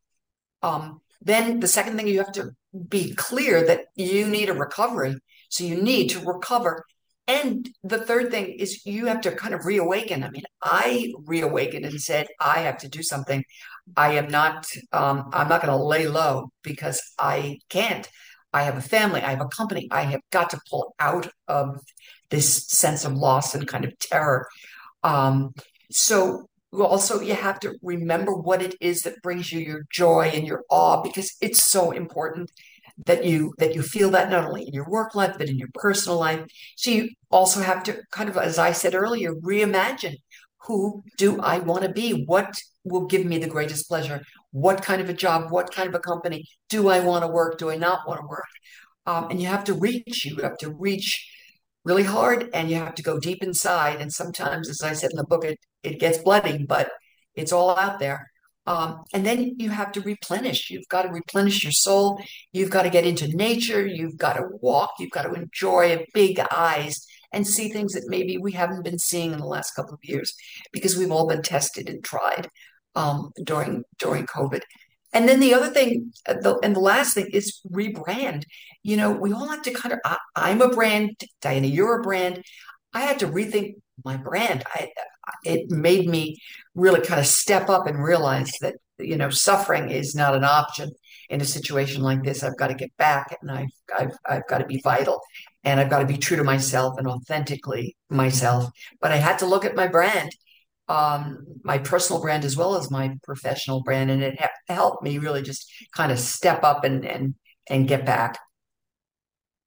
Um, 0.63 1.01
then 1.23 1.61
the 1.61 1.69
second 1.69 1.97
thing 1.97 2.07
you 2.07 2.19
have 2.19 2.33
to 2.33 2.51
be 2.89 3.15
clear 3.15 3.65
that 3.67 3.87
you 3.95 4.27
need 4.27 4.49
a 4.49 4.55
recovery. 4.55 5.17
So 5.49 5.65
you 5.65 5.81
need 5.81 6.09
to 6.09 6.21
recover. 6.21 6.85
And 7.27 7.69
the 7.83 7.99
third 7.99 8.31
thing 8.31 8.47
is 8.59 8.85
you 8.85 9.07
have 9.07 9.23
to 9.23 9.31
kind 9.33 9.55
of 9.55 9.65
reawaken. 9.65 10.25
I 10.25 10.31
mean, 10.31 10.43
I 10.63 11.13
reawakened 11.25 11.87
and 11.87 12.01
said, 12.01 12.27
I 12.39 12.61
have 12.61 12.79
to 12.79 12.89
do 12.89 13.03
something. 13.03 13.45
I 13.97 14.15
am 14.15 14.29
not, 14.29 14.67
um, 14.93 15.31
I'm 15.33 15.49
not 15.49 15.63
going 15.63 15.77
to 15.77 15.85
lay 15.85 16.07
low 16.07 16.51
because 16.63 17.01
I 17.19 17.59
can't. 17.71 18.09
I 18.53 18.63
have 18.63 18.77
a 18.77 18.83
family, 18.83 19.21
I 19.21 19.31
have 19.31 19.41
a 19.41 19.49
company. 19.49 19.89
I 19.91 20.03
have 20.03 20.21
got 20.31 20.51
to 20.51 20.61
pull 20.71 20.95
out 21.01 21.29
of 21.49 21.81
this 22.31 22.67
sense 22.69 23.05
of 23.05 23.13
loss 23.13 23.55
and 23.55 23.67
kind 23.67 23.85
of 23.85 23.99
terror. 23.99 24.47
Um, 25.03 25.55
so 25.91 26.47
also 26.83 27.21
you 27.21 27.35
have 27.35 27.61
to 27.61 27.75
remember 27.83 28.35
what 28.35 28.63
it 28.63 28.75
is 28.81 29.03
that 29.03 29.23
brings 29.23 29.53
you 29.53 29.61
your 29.61 29.85
joy 29.91 30.31
and 30.33 30.47
your 30.47 30.65
awe 30.71 31.03
because 31.03 31.37
it's 31.41 31.65
so 31.65 31.91
important 31.91 32.51
that 33.07 33.25
you 33.25 33.53
that 33.59 33.75
you 33.75 33.83
feel 33.83 34.11
that 34.11 34.31
not 34.31 34.45
only 34.45 34.67
in 34.67 34.73
your 34.73 34.89
work 34.89 35.15
life 35.15 35.35
but 35.39 35.49
in 35.49 35.59
your 35.59 35.69
personal 35.75 36.19
life. 36.19 36.45
So 36.77 36.91
you 36.91 37.11
also 37.31 37.61
have 37.61 37.83
to 37.85 38.01
kind 38.13 38.29
of 38.29 38.37
as 38.37 38.59
i 38.59 38.73
said 38.73 38.95
earlier 38.95 39.35
reimagine 39.35 40.17
who 40.67 41.03
do 41.19 41.41
i 41.41 41.59
want 41.59 41.83
to 41.83 41.91
be? 41.91 42.25
What 42.25 42.55
will 42.85 43.07
give 43.07 43.25
me 43.27 43.39
the 43.39 43.49
greatest 43.49 43.89
pleasure? 43.89 44.23
What 44.53 44.83
kind 44.83 45.01
of 45.01 45.09
a 45.09 45.15
job? 45.15 45.51
What 45.51 45.75
kind 45.75 45.89
of 45.89 45.95
a 45.95 46.01
company? 46.01 46.47
Do 46.69 46.89
i 46.89 47.01
want 47.01 47.25
to 47.25 47.29
work? 47.29 47.59
Do 47.59 47.71
i 47.71 47.77
not 47.77 48.07
want 48.09 48.21
to 48.21 48.27
work? 48.27 48.45
Um, 49.07 49.31
and 49.31 49.41
you 49.41 49.49
have 49.49 49.65
to 49.65 49.75
reach 49.75 50.25
you 50.25 50.37
have 50.43 50.57
to 50.59 50.71
reach 50.73 51.31
really 51.85 52.03
hard 52.03 52.49
and 52.55 52.71
you 52.71 52.77
have 52.77 52.95
to 52.95 53.03
go 53.03 53.19
deep 53.19 53.43
inside. 53.43 54.01
And 54.01 54.13
sometimes, 54.13 54.69
as 54.69 54.81
I 54.83 54.95
said 54.95 55.11
in 55.11 55.17
the 55.17 55.25
book, 55.25 55.45
it, 55.45 55.59
it 55.85 56.01
gets 56.01 56.19
bloody, 56.19 56.65
but 56.65 56.91
it's 57.35 57.53
all 57.53 57.77
out 57.77 57.99
there. 57.99 58.31
Um, 58.67 59.05
and 59.13 59.27
then 59.27 59.57
you 59.59 59.71
have 59.71 59.93
to 59.93 60.01
replenish. 60.01 60.71
You've 60.71 60.89
got 60.89 61.03
to 61.03 61.11
replenish 61.11 61.63
your 61.65 61.73
soul. 61.73 62.19
You've 62.53 62.71
got 62.71 62.85
to 62.85 62.91
get 62.91 63.07
into 63.07 63.29
nature. 63.29 63.87
You've 63.87 64.17
got 64.17 64.35
to 64.35 64.49
walk. 64.61 64.93
You've 64.99 65.11
got 65.11 65.23
to 65.23 65.35
enjoy 65.35 66.07
big 66.15 66.41
eyes 66.51 67.07
and 67.33 67.47
see 67.47 67.69
things 67.69 67.93
that 67.93 68.05
maybe 68.09 68.39
we 68.39 68.53
haven't 68.53 68.85
been 68.85 68.99
seeing 68.99 69.33
in 69.33 69.39
the 69.39 69.47
last 69.47 69.73
couple 69.73 69.95
of 69.95 70.01
years 70.03 70.35
because 70.73 70.97
we've 70.97 71.11
all 71.11 71.27
been 71.27 71.43
tested 71.43 71.89
and 71.89 72.03
tried 72.03 72.49
um, 72.95 73.33
during 73.43 73.85
during 73.99 74.27
COVID. 74.27 74.63
And 75.13 75.29
then 75.29 75.39
the 75.39 75.55
other 75.55 75.69
thing, 75.69 76.13
uh, 76.29 76.55
and 76.63 76.75
the 76.75 76.81
last 76.81 77.15
thing 77.15 77.29
is 77.33 77.61
rebrand. 77.71 78.45
You 78.83 78.97
know, 78.97 79.13
we 79.13 79.33
all 79.33 79.49
have 79.49 79.63
to 79.63 79.71
kind 79.71 79.93
of, 79.93 80.01
I, 80.35 80.51
am 80.51 80.61
a 80.61 80.69
brand, 80.69 81.13
Diana, 81.41 81.69
you're 81.69 82.01
a 82.01 82.03
brand. 82.03 82.43
I 82.93 83.03
had 83.03 83.21
to 83.21 83.29
rethink 83.29 83.75
my 84.05 84.17
brand. 84.17 84.65
I, 84.67 84.91
it 85.45 85.71
made 85.71 86.09
me 86.09 86.39
really 86.75 87.01
kind 87.01 87.21
of 87.21 87.27
step 87.27 87.69
up 87.69 87.87
and 87.87 88.03
realize 88.03 88.53
that, 88.61 88.75
you 88.99 89.17
know, 89.17 89.31
suffering 89.31 89.91
is 89.91 90.15
not 90.15 90.35
an 90.35 90.45
option 90.45 90.91
in 91.31 91.41
a 91.41 91.45
situation 91.45 92.03
like 92.03 92.23
this. 92.23 92.43
I've 92.43 92.59
got 92.59 92.69
to 92.69 92.75
get 92.75 92.97
back 92.97 93.37
and 93.41 93.51
I've, 93.51 93.69
I've, 93.99 94.17
I've 94.29 94.47
got 94.49 94.59
to 94.59 94.67
be 94.67 94.81
vital 94.83 95.21
and 95.63 95.81
I've 95.81 95.91
got 95.91 96.01
to 96.01 96.07
be 96.07 96.19
true 96.19 96.37
to 96.37 96.45
myself 96.45 96.99
and 96.99 97.09
authentically 97.09 97.97
myself. 98.11 98.71
But 99.01 99.13
I 99.13 99.17
had 99.17 99.39
to 99.39 99.47
look 99.47 99.65
at 99.65 99.77
my 99.77 99.89
brand 99.89 100.31
um, 100.89 101.45
my 101.63 101.79
personal 101.79 102.21
brand 102.21 102.45
as 102.45 102.57
well 102.57 102.77
as 102.77 102.91
my 102.91 103.17
professional 103.23 103.83
brand, 103.83 104.11
and 104.11 104.23
it 104.23 104.39
ha- 104.39 104.51
helped 104.69 105.03
me 105.03 105.19
really 105.19 105.43
just 105.43 105.71
kind 105.95 106.13
of 106.13 106.19
step 106.19 106.63
up 106.63 106.85
and 106.85 107.05
and 107.07 107.35
and 107.69 107.89
get 107.89 108.05
back. 108.05 108.39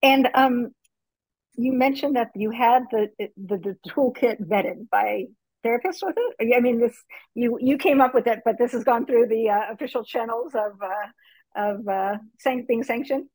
And 0.03 0.29
um, 0.35 0.69
you 1.55 1.73
mentioned 1.73 2.15
that 2.15 2.29
you 2.35 2.51
had 2.51 2.83
the, 2.91 3.09
the 3.17 3.57
the 3.57 3.77
toolkit 3.87 4.47
vetted 4.47 4.89
by 4.91 5.25
therapists 5.65 6.01
with 6.01 6.15
it. 6.17 6.55
I 6.55 6.59
mean, 6.59 6.79
this 6.79 6.95
you 7.35 7.57
you 7.61 7.77
came 7.77 8.01
up 8.01 8.13
with 8.13 8.27
it, 8.27 8.39
but 8.45 8.57
this 8.57 8.71
has 8.71 8.83
gone 8.83 9.05
through 9.05 9.27
the 9.27 9.49
uh, 9.49 9.73
official 9.73 10.03
channels 10.03 10.53
of 10.55 10.73
uh, 10.81 11.69
of 11.69 11.87
uh, 11.87 12.17
being 12.67 12.83
sanctioned. 12.83 13.25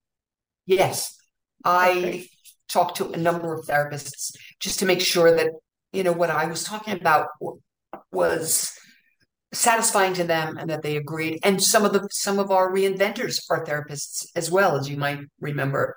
Yes, 0.66 1.16
I 1.64 2.26
talked 2.72 2.96
to 2.98 3.10
a 3.10 3.16
number 3.16 3.52
of 3.54 3.66
therapists 3.66 4.32
just 4.60 4.78
to 4.78 4.86
make 4.86 5.00
sure 5.00 5.34
that 5.34 5.50
you 5.92 6.02
know 6.02 6.12
what 6.12 6.30
I 6.30 6.46
was 6.46 6.64
talking 6.64 6.94
about 6.94 7.28
was 8.10 8.72
satisfying 9.52 10.14
to 10.14 10.24
them 10.24 10.56
and 10.56 10.70
that 10.70 10.82
they 10.82 10.96
agreed. 10.96 11.38
And 11.42 11.62
some 11.62 11.84
of 11.84 11.92
the 11.92 12.08
some 12.10 12.38
of 12.38 12.50
our 12.50 12.72
reinventors 12.72 13.40
are 13.50 13.64
therapists 13.64 14.26
as 14.34 14.50
well, 14.50 14.76
as 14.76 14.88
you 14.88 14.96
might 14.96 15.20
remember. 15.40 15.96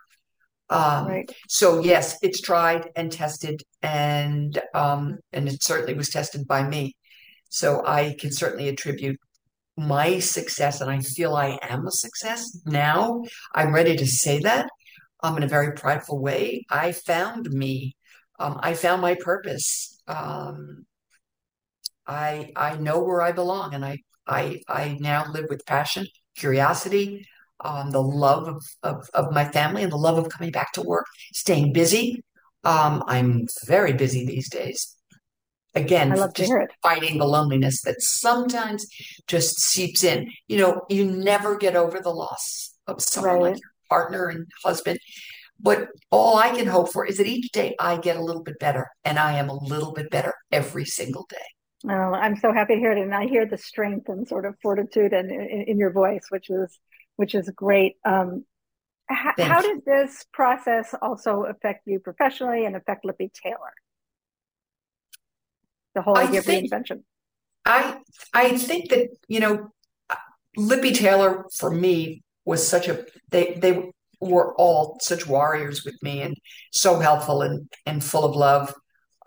Um, 0.70 1.08
right. 1.08 1.32
So 1.48 1.80
yes, 1.80 2.18
it's 2.22 2.42
tried 2.42 2.90
and 2.96 3.12
tested, 3.12 3.62
and 3.82 4.60
um, 4.74 5.20
and 5.32 5.48
it 5.48 5.64
certainly 5.64 5.94
was 5.94 6.10
tested 6.10 6.48
by 6.48 6.68
me. 6.68 6.96
So 7.50 7.84
I 7.86 8.16
can 8.20 8.32
certainly 8.32 8.68
attribute 8.70 9.20
my 9.78 10.20
success, 10.20 10.82
and 10.82 10.90
I 10.90 11.00
feel 11.02 11.36
I 11.36 11.60
am 11.62 11.86
a 11.86 11.92
success 11.92 12.62
now. 12.66 13.24
I'm 13.54 13.74
ready 13.74 13.96
to 13.96 14.06
say 14.08 14.40
that 14.40 14.68
um, 15.24 15.38
in 15.38 15.44
a 15.44 15.48
very 15.48 15.74
prideful 15.74 16.20
way. 16.20 16.66
I 16.70 16.92
found 16.92 17.50
me. 17.52 17.96
Um, 18.40 18.60
I 18.62 18.74
found 18.74 19.02
my 19.02 19.16
purpose. 19.16 20.02
Um, 20.08 20.86
I 22.08 22.52
I 22.56 22.76
know 22.78 23.04
where 23.04 23.22
I 23.22 23.32
belong, 23.32 23.74
and 23.74 23.86
I 23.86 24.00
I 24.28 24.62
I 24.68 24.98
now 25.00 25.32
live 25.32 25.46
with 25.50 25.66
passion, 25.66 26.08
curiosity, 26.38 27.28
um, 27.64 27.92
the 27.92 28.02
love 28.02 28.48
of, 28.48 28.62
of, 28.84 29.10
of 29.14 29.32
my 29.32 29.46
family, 29.46 29.84
and 29.84 29.92
the 29.92 29.98
love 29.98 30.18
of 30.18 30.30
coming 30.30 30.52
back 30.52 30.74
to 30.74 30.82
work, 30.82 31.06
staying 31.34 31.74
busy. 31.74 32.24
Um, 32.64 33.04
I'm 33.08 33.46
very 33.66 33.94
busy 33.94 34.26
these 34.26 34.50
days. 34.50 34.96
Again, 35.76 36.16
just 36.34 36.54
fighting 36.82 37.18
the 37.18 37.28
loneliness 37.28 37.82
that 37.84 37.98
sometimes 38.00 38.86
just 39.28 39.60
seeps 39.60 40.06
in. 40.06 40.32
You 40.48 40.58
know, 40.58 40.82
you 40.90 41.06
never 41.06 41.58
get 41.58 41.76
over 41.76 42.00
the 42.00 42.12
loss 42.12 42.74
of 42.88 43.02
someone 43.02 43.34
right. 43.34 43.42
like 43.42 43.56
your 43.56 43.72
partner 43.90 44.28
and 44.28 44.48
husband. 44.64 45.00
But 45.60 45.90
all 46.12 46.38
I 46.38 46.50
can 46.50 46.68
hope 46.68 46.92
for 46.92 47.06
is 47.06 47.18
that 47.18 47.28
each 47.28 47.52
day 47.52 47.76
I 47.80 47.98
get 47.98 48.18
a 48.18 48.24
little 48.24 48.44
bit 48.44 48.60
better, 48.60 48.88
and 49.04 49.20
I 49.20 49.34
am 49.34 49.50
a 49.50 49.64
little 49.64 49.94
bit 49.94 50.10
better 50.10 50.34
every 50.52 50.86
single 50.86 51.26
day. 51.30 51.38
Oh, 51.90 52.14
I'm 52.14 52.36
so 52.38 52.52
happy 52.52 52.76
to 52.76 52.80
hear 52.80 52.92
it, 52.92 53.00
and 53.00 53.14
I 53.14 53.28
hear 53.28 53.46
the 53.46 53.58
strength 53.58 54.10
and 54.10 54.28
sort 54.28 54.46
of 54.46 54.56
fortitude 54.62 55.14
and 55.14 55.30
in, 55.32 55.66
in, 55.68 55.78
your 55.78 55.92
voice, 55.92 56.26
which 56.30 56.50
is 56.50 56.78
which 57.16 57.36
is 57.36 57.50
great. 57.56 57.96
Um, 58.06 58.46
h- 59.10 59.46
how 59.46 59.62
did 59.62 59.86
this 59.86 60.26
process 60.34 60.94
also 61.02 61.44
affect 61.44 61.88
you 61.88 62.00
professionally 62.00 62.66
and 62.66 62.76
affect 62.76 63.06
Lippe 63.06 63.32
Taylor? 63.34 63.74
The 65.94 66.02
whole 66.02 66.18
idea 66.18 66.40
of 66.40 66.46
reinvention. 66.46 67.04
I 67.66 67.98
I 68.34 68.58
think 68.58 68.90
that 68.90 69.10
you 69.28 69.40
know, 69.40 69.70
Lippe 70.58 70.94
Taylor 70.94 71.46
for 71.58 71.72
me 71.72 72.24
was 72.44 72.68
such 72.68 72.88
a 72.88 73.06
they 73.30 73.58
they 73.62 73.92
were 74.20 74.54
all 74.56 74.98
such 75.02 75.28
warriors 75.28 75.84
with 75.84 76.02
me 76.02 76.22
and 76.22 76.36
so 76.72 77.00
helpful 77.00 77.42
and 77.42 77.70
and 77.86 78.04
full 78.04 78.26
of 78.26 78.36
love. 78.36 78.74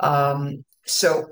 Um, 0.00 0.64
so 0.84 1.24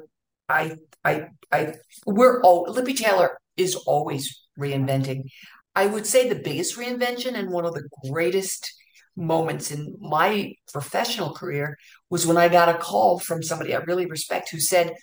I 0.49 0.77
I, 1.05 1.29
I, 1.53 1.75
we're 2.05 2.43
all 2.43 2.67
Lippe 2.69 2.97
Taylor 2.97 3.39
is 3.57 3.77
always 3.77 4.43
reinventing. 4.59 5.31
I 5.77 5.87
would 5.87 6.07
say 6.07 6.27
the 6.27 6.35
biggest 6.35 6.79
reinvention 6.79 7.35
and 7.35 7.51
one 7.51 7.67
of 7.67 7.75
the 7.75 7.87
greatest 8.11 8.73
moments 9.15 9.71
in 9.71 9.95
my 10.01 10.55
professional 10.73 11.35
career 11.35 11.77
was 12.09 12.27
when 12.27 12.39
I 12.39 12.49
got 12.49 12.71
a 12.71 12.79
call 12.79 13.19
from 13.19 13.43
somebody 13.43 13.75
I 13.75 13.79
really 13.79 14.07
respect 14.07 14.51
who 14.51 14.59
said, 14.59 14.95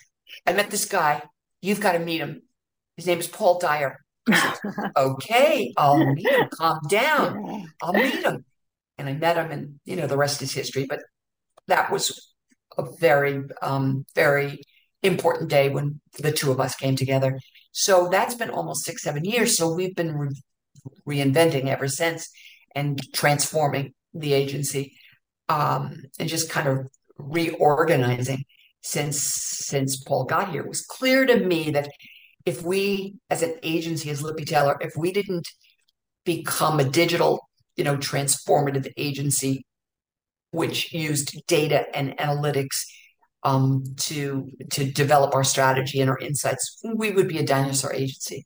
I 0.44 0.52
met 0.52 0.72
this 0.72 0.84
guy. 0.84 1.22
You've 1.62 1.80
got 1.80 1.92
to 1.92 2.00
meet 2.00 2.20
him. 2.20 2.42
His 2.96 3.06
name 3.06 3.20
is 3.20 3.28
Paul 3.28 3.60
Dyer. 3.60 4.00
Said, 4.28 4.54
okay, 4.96 5.72
I'll 5.76 6.12
meet 6.12 6.28
him. 6.28 6.48
Calm 6.52 6.80
down. 6.88 7.66
I'll 7.80 7.92
meet 7.92 8.24
him. 8.24 8.44
And 8.98 9.08
I 9.08 9.12
met 9.12 9.36
him, 9.36 9.50
and 9.50 9.80
you 9.84 9.96
know 9.96 10.06
the 10.06 10.16
rest 10.16 10.42
is 10.42 10.52
history. 10.52 10.86
But 10.88 11.00
that 11.66 11.90
was 11.90 12.34
a 12.78 12.84
very, 13.00 13.42
um, 13.62 14.06
very 14.14 14.60
important 15.02 15.50
day 15.50 15.68
when 15.68 16.00
the 16.18 16.32
two 16.32 16.52
of 16.52 16.60
us 16.60 16.76
came 16.76 16.94
together. 16.94 17.38
So 17.72 18.08
that's 18.08 18.36
been 18.36 18.50
almost 18.50 18.84
six, 18.84 19.02
seven 19.02 19.24
years. 19.24 19.56
So 19.56 19.72
we've 19.72 19.96
been 19.96 20.16
re- 20.16 20.30
reinventing 21.08 21.66
ever 21.68 21.88
since 21.88 22.30
and 22.74 23.00
transforming 23.12 23.94
the 24.12 24.32
agency 24.32 24.96
um, 25.48 26.02
and 26.18 26.28
just 26.28 26.50
kind 26.50 26.68
of 26.68 26.86
reorganizing 27.18 28.44
since 28.82 29.18
since 29.22 29.96
Paul 29.96 30.24
got 30.24 30.50
here. 30.50 30.62
It 30.62 30.68
was 30.68 30.84
clear 30.84 31.26
to 31.26 31.40
me 31.40 31.70
that 31.70 31.88
if 32.44 32.62
we, 32.62 33.14
as 33.30 33.42
an 33.42 33.54
agency, 33.62 34.10
as 34.10 34.22
Lippe 34.22 34.44
Taylor, 34.44 34.76
if 34.80 34.92
we 34.96 35.12
didn't 35.12 35.48
become 36.24 36.78
a 36.78 36.84
digital, 36.84 37.48
you 37.76 37.84
know, 37.84 37.96
transformative 37.96 38.92
agency, 38.96 39.64
which 40.50 40.92
used 40.92 41.42
data 41.46 41.86
and 41.94 42.16
analytics 42.18 42.84
um, 43.42 43.84
to 43.96 44.50
to 44.72 44.90
develop 44.90 45.34
our 45.34 45.44
strategy 45.44 46.00
and 46.00 46.10
our 46.10 46.18
insights, 46.18 46.80
we 46.94 47.10
would 47.10 47.28
be 47.28 47.38
a 47.38 47.46
dinosaur 47.46 47.92
agency. 47.92 48.44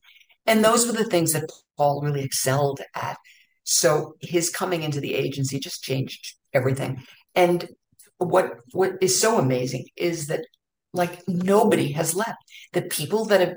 And 0.49 0.65
those 0.65 0.87
were 0.87 0.95
the 0.95 1.05
things 1.05 1.33
that 1.35 1.51
Paul 1.77 2.01
really 2.03 2.23
excelled 2.23 2.81
at. 2.95 3.19
So 3.65 4.17
his 4.21 4.49
coming 4.49 4.83
into 4.83 4.99
the 4.99 5.15
agency 5.15 5.61
just 5.61 5.83
changed 5.83 6.35
everything. 6.55 7.05
And 7.35 7.69
what 8.17 8.55
what 8.73 8.95
is 9.01 9.21
so 9.21 9.39
amazing 9.39 9.85
is 9.95 10.27
that 10.27 10.45
like 10.93 11.23
nobody 11.29 11.93
has 11.93 12.15
left. 12.15 12.39
The 12.73 12.83
people 12.83 13.27
that 13.27 13.41
have 13.41 13.57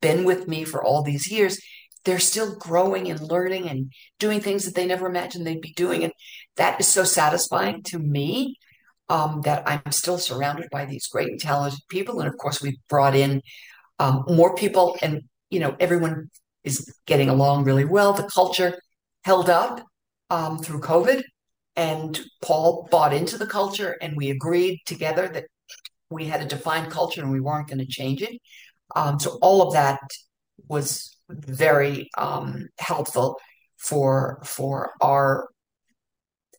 been 0.00 0.24
with 0.24 0.46
me 0.46 0.64
for 0.64 0.82
all 0.82 1.02
these 1.02 1.30
years, 1.30 1.60
they're 2.04 2.20
still 2.20 2.56
growing 2.56 3.10
and 3.10 3.20
learning 3.20 3.68
and 3.68 3.92
doing 4.20 4.40
things 4.40 4.64
that 4.64 4.76
they 4.76 4.86
never 4.86 5.06
imagined 5.06 5.44
they'd 5.44 5.60
be 5.60 5.74
doing. 5.74 6.04
And 6.04 6.12
that 6.56 6.80
is 6.80 6.86
so 6.86 7.02
satisfying 7.02 7.82
to 7.88 7.98
me 7.98 8.56
um, 9.08 9.40
that 9.42 9.64
I'm 9.66 9.90
still 9.90 10.16
surrounded 10.16 10.70
by 10.70 10.84
these 10.84 11.08
great 11.08 11.28
and 11.28 11.40
talented 11.40 11.80
people. 11.88 12.20
And 12.20 12.28
of 12.28 12.38
course, 12.38 12.62
we've 12.62 12.78
brought 12.88 13.16
in 13.16 13.42
um, 13.98 14.24
more 14.28 14.54
people, 14.54 14.96
and 15.02 15.24
you 15.50 15.60
know, 15.60 15.76
everyone 15.80 16.30
is 16.64 16.92
getting 17.06 17.28
along 17.28 17.64
really 17.64 17.84
well. 17.84 18.12
The 18.12 18.30
culture 18.32 18.78
held 19.24 19.50
up 19.50 19.82
um, 20.30 20.58
through 20.58 20.80
COVID, 20.80 21.22
and 21.76 22.18
Paul 22.42 22.88
bought 22.90 23.12
into 23.12 23.36
the 23.38 23.46
culture, 23.46 23.96
and 24.00 24.16
we 24.16 24.30
agreed 24.30 24.80
together 24.86 25.28
that 25.28 25.44
we 26.10 26.26
had 26.26 26.42
a 26.42 26.46
defined 26.46 26.90
culture 26.90 27.22
and 27.22 27.30
we 27.30 27.40
weren't 27.40 27.68
going 27.68 27.78
to 27.78 27.86
change 27.86 28.20
it. 28.20 28.40
Um, 28.96 29.20
so 29.20 29.38
all 29.40 29.62
of 29.62 29.74
that 29.74 30.00
was 30.68 31.16
very 31.28 32.10
um, 32.18 32.68
helpful 32.78 33.38
for 33.78 34.42
for 34.44 34.92
our 35.00 35.48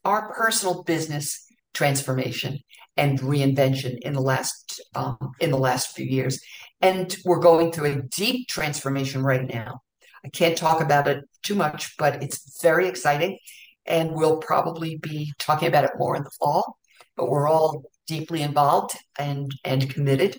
our 0.03 0.33
personal 0.33 0.83
business 0.83 1.45
transformation 1.73 2.57
and 2.97 3.19
reinvention 3.19 3.99
in 3.99 4.13
the 4.13 4.21
last 4.21 4.81
um, 4.95 5.17
in 5.39 5.51
the 5.51 5.57
last 5.57 5.95
few 5.95 6.05
years 6.05 6.41
and 6.81 7.15
we're 7.25 7.39
going 7.39 7.71
through 7.71 7.91
a 7.91 8.01
deep 8.01 8.47
transformation 8.47 9.23
right 9.23 9.47
now. 9.47 9.81
I 10.23 10.29
can't 10.29 10.57
talk 10.57 10.81
about 10.81 11.07
it 11.07 11.23
too 11.43 11.55
much 11.55 11.95
but 11.97 12.21
it's 12.23 12.61
very 12.61 12.87
exciting. 12.87 13.37
And 13.85 14.11
we'll 14.11 14.37
probably 14.37 14.97
be 14.97 15.33
talking 15.39 15.67
about 15.67 15.85
it 15.85 15.91
more 15.97 16.15
in 16.15 16.23
the 16.23 16.31
fall 16.39 16.77
but 17.15 17.29
we're 17.29 17.47
all 17.47 17.83
deeply 18.07 18.41
involved 18.41 18.97
and 19.17 19.51
and 19.63 19.89
committed. 19.89 20.37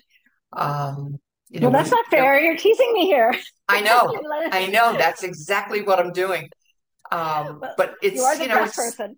Um, 0.51 1.19
you 1.49 1.59
know, 1.59 1.69
well 1.69 1.79
that's 1.79 1.91
not 1.91 2.05
fair. 2.07 2.39
You 2.39 2.53
are 2.53 2.57
teasing 2.57 2.93
me 2.93 3.05
here. 3.05 3.33
I 3.69 3.81
know. 3.81 4.13
I 4.51 4.67
know. 4.67 4.93
That's 4.97 5.23
exactly 5.23 5.81
what 5.81 5.99
i'm 5.99 6.11
doing. 6.11 6.49
Um, 7.11 7.63
but 7.77 7.95
it's 8.01 8.15
you, 8.15 8.43
you 8.43 8.47
know 8.47 8.65
person. 8.65 9.15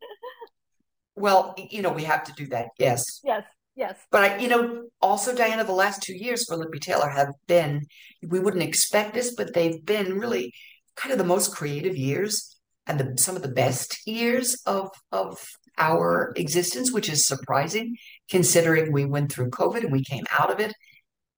Well, 1.15 1.55
you 1.57 1.81
know, 1.81 1.93
we 1.93 2.03
have 2.03 2.25
to 2.25 2.33
do 2.33 2.47
that. 2.47 2.67
Yes. 2.77 3.21
Yes. 3.23 3.43
Yes. 3.75 3.99
But 4.09 4.23
I, 4.23 4.37
you 4.37 4.47
know, 4.47 4.87
also 5.01 5.35
Diana, 5.35 5.63
the 5.63 5.73
last 5.73 6.01
two 6.01 6.15
years 6.15 6.45
for 6.45 6.55
Lippe 6.55 6.79
Taylor 6.79 7.09
have 7.09 7.33
been, 7.47 7.85
we 8.25 8.39
wouldn't 8.39 8.63
expect 8.63 9.13
this, 9.13 9.35
but 9.35 9.53
they've 9.53 9.85
been 9.85 10.17
really 10.17 10.53
kind 10.95 11.11
of 11.11 11.17
the 11.17 11.25
most 11.25 11.53
creative 11.53 11.97
years 11.97 12.55
and 12.87 12.99
the, 12.99 13.21
some 13.21 13.35
of 13.35 13.41
the 13.41 13.49
best 13.49 14.07
years 14.07 14.61
of 14.65 14.89
of 15.11 15.43
our 15.77 16.31
existence, 16.37 16.93
which 16.93 17.09
is 17.09 17.27
surprising 17.27 17.97
considering 18.29 18.93
we 18.93 19.03
went 19.03 19.29
through 19.29 19.49
COVID 19.49 19.83
and 19.83 19.91
we 19.91 20.03
came 20.03 20.23
out 20.39 20.51
of 20.51 20.61
it. 20.61 20.73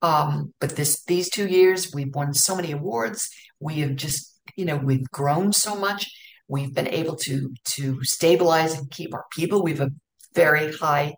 Um, 0.03 0.53
but 0.59 0.75
this 0.75 1.03
these 1.05 1.29
two 1.31 1.47
years, 1.47 1.91
we've 1.91 2.13
won 2.13 2.35
so 2.35 2.55
many 2.55 2.71
awards. 2.71 3.27
We 3.59 3.79
have 3.79 3.95
just, 3.95 4.39
you 4.55 4.65
know, 4.65 4.77
we've 4.77 5.09
grown 5.09 5.53
so 5.53 5.75
much 5.75 6.07
We've 6.47 6.73
been 6.73 6.87
able 6.87 7.15
to 7.17 7.53
to 7.75 8.03
stabilize 8.03 8.77
and 8.77 8.89
keep 8.89 9.13
our 9.13 9.25
people. 9.35 9.63
We 9.63 9.71
have 9.71 9.81
a 9.81 9.91
very 10.33 10.71
high 10.73 11.15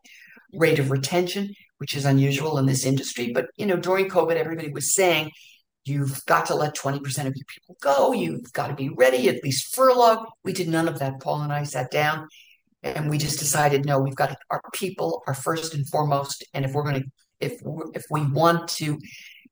rate 0.54 0.80
of 0.80 0.92
retention, 0.92 1.54
which 1.78 1.96
is 1.96 2.06
unusual 2.06 2.58
in 2.58 2.66
this 2.66 2.86
industry. 2.86 3.32
But 3.34 3.48
you 3.56 3.66
know, 3.66 3.78
during 3.78 4.10
COVID, 4.10 4.36
everybody 4.36 4.70
was 4.70 4.94
saying 4.94 5.32
you've 5.86 6.24
got 6.26 6.46
to 6.48 6.56
let 6.56 6.76
20% 6.76 6.98
of 7.26 7.36
your 7.36 7.46
people 7.48 7.76
go. 7.82 8.14
You've 8.14 8.52
got 8.54 8.68
to 8.68 8.76
be 8.76 8.90
ready, 8.90 9.30
at 9.30 9.44
least 9.44 9.76
furlough. 9.76 10.26
We 10.44 10.54
did 10.54 10.68
none 10.68 10.88
of 10.88 11.00
that. 11.00 11.20
Paul 11.20 11.42
and 11.42 11.54
I 11.54 11.64
sat 11.64 11.92
down 11.92 12.28
and 12.84 13.10
we 13.10 13.18
just 13.18 13.40
decided, 13.40 13.86
no, 13.86 14.00
we've 14.00 14.16
got 14.16 14.30
to, 14.30 14.38
our 14.50 14.62
people 14.74 15.24
are 15.28 15.34
first 15.34 15.74
and 15.74 15.88
foremost. 15.90 16.46
And 16.54 16.66
if 16.66 16.74
we're 16.74 16.84
going 16.84 17.02
to, 17.02 17.10
if, 17.40 17.54
if 17.94 18.04
we 18.10 18.26
want 18.32 18.68
to 18.70 18.98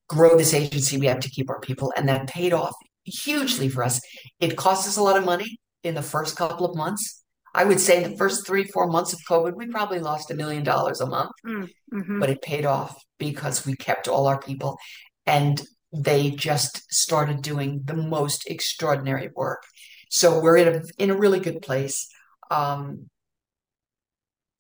grow 0.08 0.38
this 0.38 0.54
agency, 0.54 0.98
we 0.98 1.08
have 1.08 1.20
to 1.22 1.30
keep 1.30 1.50
our 1.50 1.60
people. 1.60 1.92
And 1.98 2.08
that 2.08 2.28
paid 2.28 2.54
off 2.54 2.74
hugely 3.04 3.70
for 3.70 3.84
us. 3.84 4.00
It 4.40 4.56
cost 4.56 4.88
us 4.88 4.98
a 4.98 5.04
lot 5.04 5.18
of 5.18 5.26
money 5.26 5.60
in 5.84 5.96
the 5.96 6.02
first 6.02 6.36
couple 6.36 6.66
of 6.66 6.76
months. 6.76 7.24
I 7.54 7.64
would 7.64 7.80
say 7.80 8.04
in 8.04 8.12
the 8.12 8.18
first 8.18 8.46
three, 8.46 8.66
four 8.66 8.88
months 8.88 9.14
of 9.14 9.20
COVID, 9.28 9.56
we 9.56 9.68
probably 9.68 10.00
lost 10.00 10.32
a 10.32 10.36
million 10.36 10.64
dollars 10.64 11.02
a 11.02 11.08
month, 11.08 11.32
mm, 11.46 11.68
mm-hmm. 11.94 12.20
but 12.20 12.30
it 12.30 12.42
paid 12.42 12.66
off 12.66 12.96
because 13.18 13.66
we 13.66 13.76
kept 13.76 14.08
all 14.08 14.28
our 14.28 14.40
people 14.40 14.78
and 15.26 15.62
they 15.94 16.32
just 16.32 16.82
started 16.92 17.42
doing 17.42 17.82
the 17.86 17.96
most 17.96 18.48
extraordinary 18.48 19.30
work. 19.36 19.64
So 20.10 20.40
we're 20.40 20.58
in 20.58 20.68
a 20.68 20.82
in 20.98 21.10
a 21.10 21.18
really 21.18 21.40
good 21.40 21.62
place. 21.62 22.10
Um, 22.50 23.10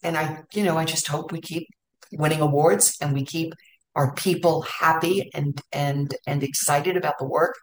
and 0.03 0.17
I, 0.17 0.43
you 0.53 0.63
know, 0.63 0.77
I 0.77 0.85
just 0.85 1.07
hope 1.07 1.31
we 1.31 1.41
keep 1.41 1.67
winning 2.11 2.41
awards 2.41 2.97
and 3.01 3.13
we 3.13 3.25
keep 3.25 3.53
our 3.95 4.13
people 4.13 4.61
happy 4.61 5.29
and 5.33 5.59
and 5.71 6.13
and 6.25 6.43
excited 6.43 6.97
about 6.97 7.17
the 7.19 7.25
work. 7.25 7.55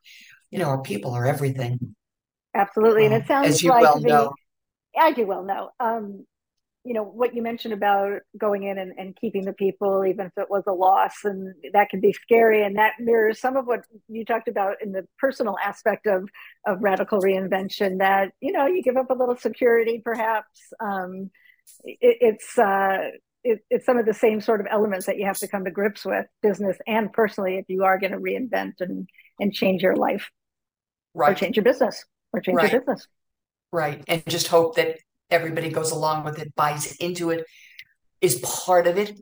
You 0.51 0.59
know, 0.59 0.67
our 0.67 0.83
people 0.83 1.13
are 1.13 1.27
everything. 1.27 1.95
Absolutely, 2.55 3.07
and 3.07 3.15
it 3.15 3.23
um, 3.23 3.27
sounds 3.27 3.49
as 3.49 3.63
you 3.63 3.71
like 3.71 3.83
well 3.83 4.01
the, 4.01 4.09
know. 4.09 4.33
I 4.97 5.13
do 5.13 5.27
well 5.27 5.45
know. 5.45 5.71
Um, 5.81 6.27
you 6.85 6.93
know 6.93 7.03
what 7.03 7.35
you 7.35 7.43
mentioned 7.43 7.73
about 7.73 8.21
going 8.39 8.65
in 8.65 8.79
and, 8.79 8.93
and 8.99 9.17
keeping 9.17 9.45
the 9.45 9.55
people 9.55 10.05
even 10.05 10.27
if 10.27 10.33
it 10.37 10.51
was 10.51 10.65
a 10.69 10.73
loss 10.73 11.25
and 11.25 11.55
that 11.73 11.89
can 11.89 11.99
be 11.99 12.13
scary 12.13 12.65
and 12.65 12.77
that 12.77 12.93
mirrors 13.01 13.41
some 13.41 13.57
of 13.57 13.67
what 13.67 13.81
you 14.09 14.25
talked 14.25 14.49
about 14.49 14.77
in 14.83 14.93
the 14.93 15.07
personal 15.19 15.57
aspect 15.65 16.07
of 16.07 16.29
of 16.67 16.83
radical 16.83 17.21
reinvention 17.21 17.99
that 17.99 18.33
you 18.41 18.53
know 18.53 18.67
you 18.67 18.83
give 18.83 18.99
up 18.99 19.11
a 19.11 19.15
little 19.15 19.37
security 19.37 20.01
perhaps 20.05 20.61
um, 20.79 21.31
it, 21.85 22.19
it's 22.21 22.59
uh, 22.59 22.99
it, 23.43 23.61
it's 23.71 23.87
some 23.87 23.97
of 23.97 24.05
the 24.05 24.15
same 24.15 24.41
sort 24.41 24.61
of 24.61 24.67
elements 24.71 25.07
that 25.07 25.17
you 25.17 25.25
have 25.25 25.39
to 25.39 25.49
come 25.49 25.65
to 25.65 25.71
grips 25.71 26.05
with 26.05 26.27
business 26.43 26.77
and 26.87 27.13
personally 27.15 27.57
if 27.57 27.65
you 27.69 27.85
are 27.85 27.99
going 27.99 28.13
to 28.13 28.19
reinvent 28.19 28.75
and 28.81 29.09
and 29.41 29.55
change 29.55 29.83
your 29.83 29.97
life 29.97 30.31
right 31.15 31.33
or 31.33 31.35
change 31.35 31.57
your 31.57 31.65
business 31.65 32.05
or 32.35 32.41
change 32.41 32.57
right. 32.57 32.71
your 32.71 32.83
business 32.83 33.09
right 33.75 34.03
and 34.07 34.23
just 34.27 34.47
hope 34.47 34.77
that 34.77 34.97
everybody 35.31 35.69
goes 35.69 35.91
along 35.91 36.25
with 36.25 36.39
it, 36.39 36.55
buys 36.55 36.97
into 36.97 37.31
it, 37.31 37.45
is 38.21 38.37
part 38.37 38.87
of 38.87 38.97
it. 38.97 39.21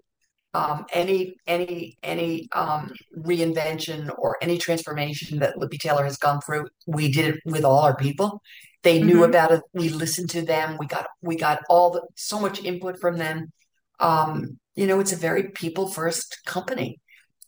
Um, 0.55 0.85
any 0.93 1.37
any 1.47 1.97
any 2.03 2.49
um, 2.53 2.93
reinvention 3.17 4.11
or 4.19 4.37
any 4.43 4.59
transformation 4.59 5.39
that 5.39 5.57
Lippe 5.57 5.79
Taylor 5.81 6.05
has 6.05 6.19
gone 6.19 6.41
through, 6.43 6.67
we 6.87 7.11
did 7.11 7.35
it 7.35 7.41
with 7.47 7.65
all 7.65 7.81
our 7.81 7.97
people. 7.97 8.43
They 8.83 8.99
mm-hmm. 8.99 9.09
knew 9.09 9.25
about 9.25 9.53
it. 9.53 9.63
We 9.73 9.89
listened 9.89 10.29
to 10.31 10.43
them. 10.43 10.77
We 10.79 10.87
got 10.87 11.07
we 11.23 11.37
got 11.37 11.63
all 11.71 11.91
the 11.91 12.03
so 12.17 12.39
much 12.39 12.63
input 12.63 13.01
from 13.01 13.17
them. 13.17 13.51
Um, 13.99 14.59
you 14.75 14.87
know, 14.87 15.01
it's 15.01 15.13
a 15.13 15.17
very 15.29 15.49
people 15.49 15.89
first 15.89 16.41
company. 16.45 17.01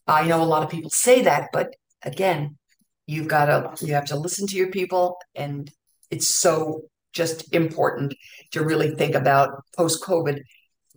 I 0.06 0.26
know 0.26 0.42
a 0.42 0.44
lot 0.44 0.62
of 0.62 0.70
people 0.70 0.90
say 0.90 1.22
that, 1.22 1.50
but 1.52 1.74
again, 2.02 2.56
you've 3.06 3.28
got 3.28 3.46
to 3.46 3.86
you 3.86 3.92
have 3.94 4.06
to 4.06 4.16
listen 4.16 4.46
to 4.46 4.56
your 4.56 4.70
people, 4.70 5.18
and 5.34 5.70
it's 6.10 6.28
so 6.28 6.84
just 7.14 7.54
important 7.54 8.14
to 8.52 8.64
really 8.64 8.94
think 8.94 9.14
about 9.14 9.62
post 9.76 10.02
COVID, 10.02 10.42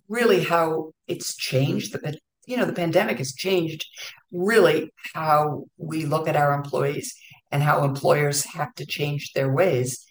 really 0.08 0.44
how 0.44 0.92
it's 1.06 1.36
changed. 1.36 1.92
The 1.92 2.18
you 2.46 2.56
know 2.56 2.64
the 2.64 2.72
pandemic 2.72 3.18
has 3.18 3.34
changed 3.34 3.86
really 4.32 4.92
how 5.14 5.64
we 5.76 6.04
look 6.04 6.28
at 6.28 6.36
our 6.36 6.54
employees 6.54 7.14
and 7.50 7.62
how 7.62 7.84
employers 7.84 8.44
have 8.44 8.74
to 8.74 8.86
change 8.86 9.32
their 9.32 9.52
ways. 9.52 10.04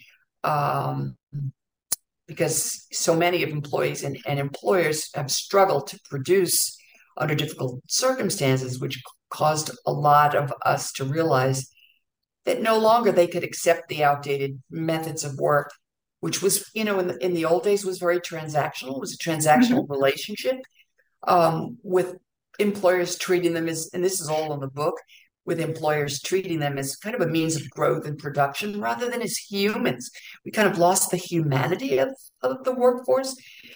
Um, 0.43 1.17
because 2.27 2.87
so 2.91 3.15
many 3.15 3.41
of 3.41 3.49
employees 3.49 4.03
and, 4.03 4.17
and 4.25 4.37
employers 4.37 5.09
have 5.15 5.31
struggled 5.31 5.87
to 5.87 5.99
produce 6.09 6.77
under 7.15 7.33
difficult 7.33 7.81
circumstances, 7.87 8.79
which 8.79 9.01
caused 9.29 9.71
a 9.85 9.91
lot 9.91 10.35
of 10.35 10.53
us 10.65 10.91
to 10.93 11.05
realize 11.05 11.69
that 12.45 12.61
no 12.61 12.77
longer 12.77 13.11
they 13.11 13.27
could 13.27 13.43
accept 13.43 13.87
the 13.87 14.03
outdated 14.03 14.61
methods 14.69 15.23
of 15.23 15.37
work 15.37 15.71
which 16.19 16.41
was, 16.41 16.69
you 16.73 16.83
know, 16.83 16.99
in 16.99 17.07
the, 17.07 17.25
in 17.25 17.33
the 17.33 17.45
old 17.45 17.63
days 17.63 17.85
was 17.85 17.99
very 17.99 18.19
transactional. 18.19 18.95
It 18.95 19.01
was 19.01 19.13
a 19.13 19.17
transactional 19.17 19.83
mm-hmm. 19.83 19.91
relationship 19.91 20.57
um, 21.27 21.77
with 21.83 22.15
employers 22.59 23.17
treating 23.17 23.53
them 23.53 23.67
as, 23.67 23.89
and 23.93 24.03
this 24.03 24.19
is 24.19 24.29
all 24.29 24.53
in 24.53 24.59
the 24.59 24.67
book, 24.67 24.95
with 25.45 25.59
employers 25.61 26.21
treating 26.21 26.59
them 26.59 26.77
as 26.77 26.97
kind 26.97 27.15
of 27.15 27.21
a 27.21 27.27
means 27.27 27.55
of 27.55 27.69
growth 27.69 28.05
and 28.05 28.17
production 28.17 28.81
rather 28.81 29.09
than 29.09 29.21
as 29.21 29.37
humans. 29.37 30.11
We 30.43 30.51
kind 30.51 30.67
of 30.67 30.77
lost 30.77 31.09
the 31.09 31.17
humanity 31.17 31.99
of, 31.99 32.09
of 32.41 32.65
the 32.65 32.73
workforce. 32.73 33.33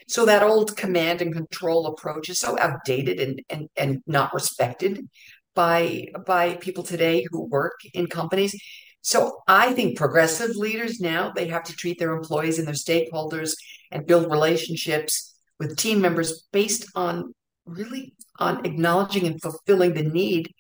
So 0.08 0.26
that 0.26 0.44
old 0.44 0.76
command 0.76 1.22
and 1.22 1.34
control 1.34 1.88
approach 1.88 2.28
is 2.30 2.40
so 2.40 2.60
outdated 2.60 3.22
and, 3.22 3.42
and, 3.50 3.70
and 3.78 4.04
not 4.06 4.34
respected 4.34 5.08
by 5.54 6.08
by 6.26 6.56
people 6.56 6.84
today 6.84 7.26
who 7.30 7.46
work 7.46 7.80
in 7.94 8.08
companies. 8.08 8.56
So 9.02 9.40
I 9.48 9.74
think 9.74 9.98
progressive 9.98 10.56
leaders 10.56 11.00
now 11.00 11.32
they 11.36 11.48
have 11.48 11.64
to 11.64 11.74
treat 11.74 12.00
their 12.00 12.16
employees 12.16 12.60
and 12.60 12.68
their 12.68 12.76
stakeholders 12.76 13.54
and 13.92 14.06
build 14.06 14.32
relationships 14.32 15.36
with 15.60 15.78
team 15.78 16.02
members 16.02 16.48
based 16.52 16.86
on 16.96 17.34
really 17.66 18.14
on 18.40 18.66
acknowledging 18.66 19.28
and 19.28 19.42
fulfilling 19.42 19.94
the 19.94 20.04
need 20.04 20.54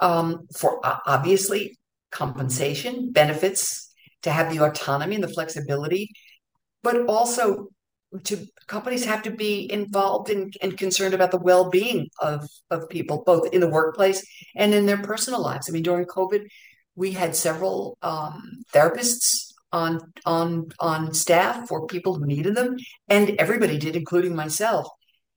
um, 0.00 0.46
for 0.56 0.80
obviously 1.06 1.78
compensation, 2.10 3.12
benefits, 3.12 3.90
to 4.22 4.30
have 4.30 4.52
the 4.52 4.64
autonomy 4.64 5.14
and 5.14 5.24
the 5.24 5.28
flexibility, 5.28 6.10
but 6.82 7.06
also 7.06 7.68
to 8.24 8.46
companies 8.68 9.04
have 9.04 9.22
to 9.22 9.30
be 9.30 9.70
involved 9.72 10.30
in, 10.30 10.50
and 10.62 10.78
concerned 10.78 11.14
about 11.14 11.30
the 11.30 11.38
well-being 11.38 12.08
of 12.20 12.48
of 12.70 12.88
people 12.88 13.22
both 13.26 13.52
in 13.52 13.60
the 13.60 13.68
workplace 13.68 14.24
and 14.54 14.72
in 14.72 14.86
their 14.86 14.98
personal 14.98 15.42
lives. 15.42 15.68
I 15.68 15.72
mean 15.72 15.82
during 15.82 16.06
covid 16.06 16.46
we 16.96 17.12
had 17.12 17.36
several 17.36 17.98
um, 18.02 18.64
therapists 18.72 19.52
on 19.72 20.00
on 20.24 20.68
on 20.78 21.12
staff 21.12 21.68
for 21.68 21.86
people 21.86 22.14
who 22.14 22.26
needed 22.26 22.54
them, 22.54 22.76
and 23.08 23.30
everybody 23.38 23.78
did, 23.78 23.96
including 23.96 24.34
myself. 24.34 24.86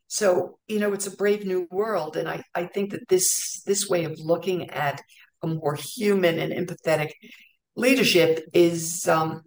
So 0.08 0.60
you 0.68 0.80
know, 0.80 0.94
it's 0.94 1.08
a 1.08 1.16
brave 1.16 1.46
new 1.46 1.68
world, 1.72 2.16
and 2.18 2.30
I 2.30 2.44
I 2.54 2.66
think 2.66 2.92
that 2.92 3.08
this 3.10 3.62
this 3.66 3.90
way 3.90 4.06
of 4.06 4.20
looking 4.20 4.70
at 4.70 5.02
a 5.44 5.48
more 5.48 5.76
human 5.76 6.40
and 6.40 6.54
empathetic 6.54 7.12
leadership 7.76 8.48
is 8.54 9.08
um, 9.08 9.42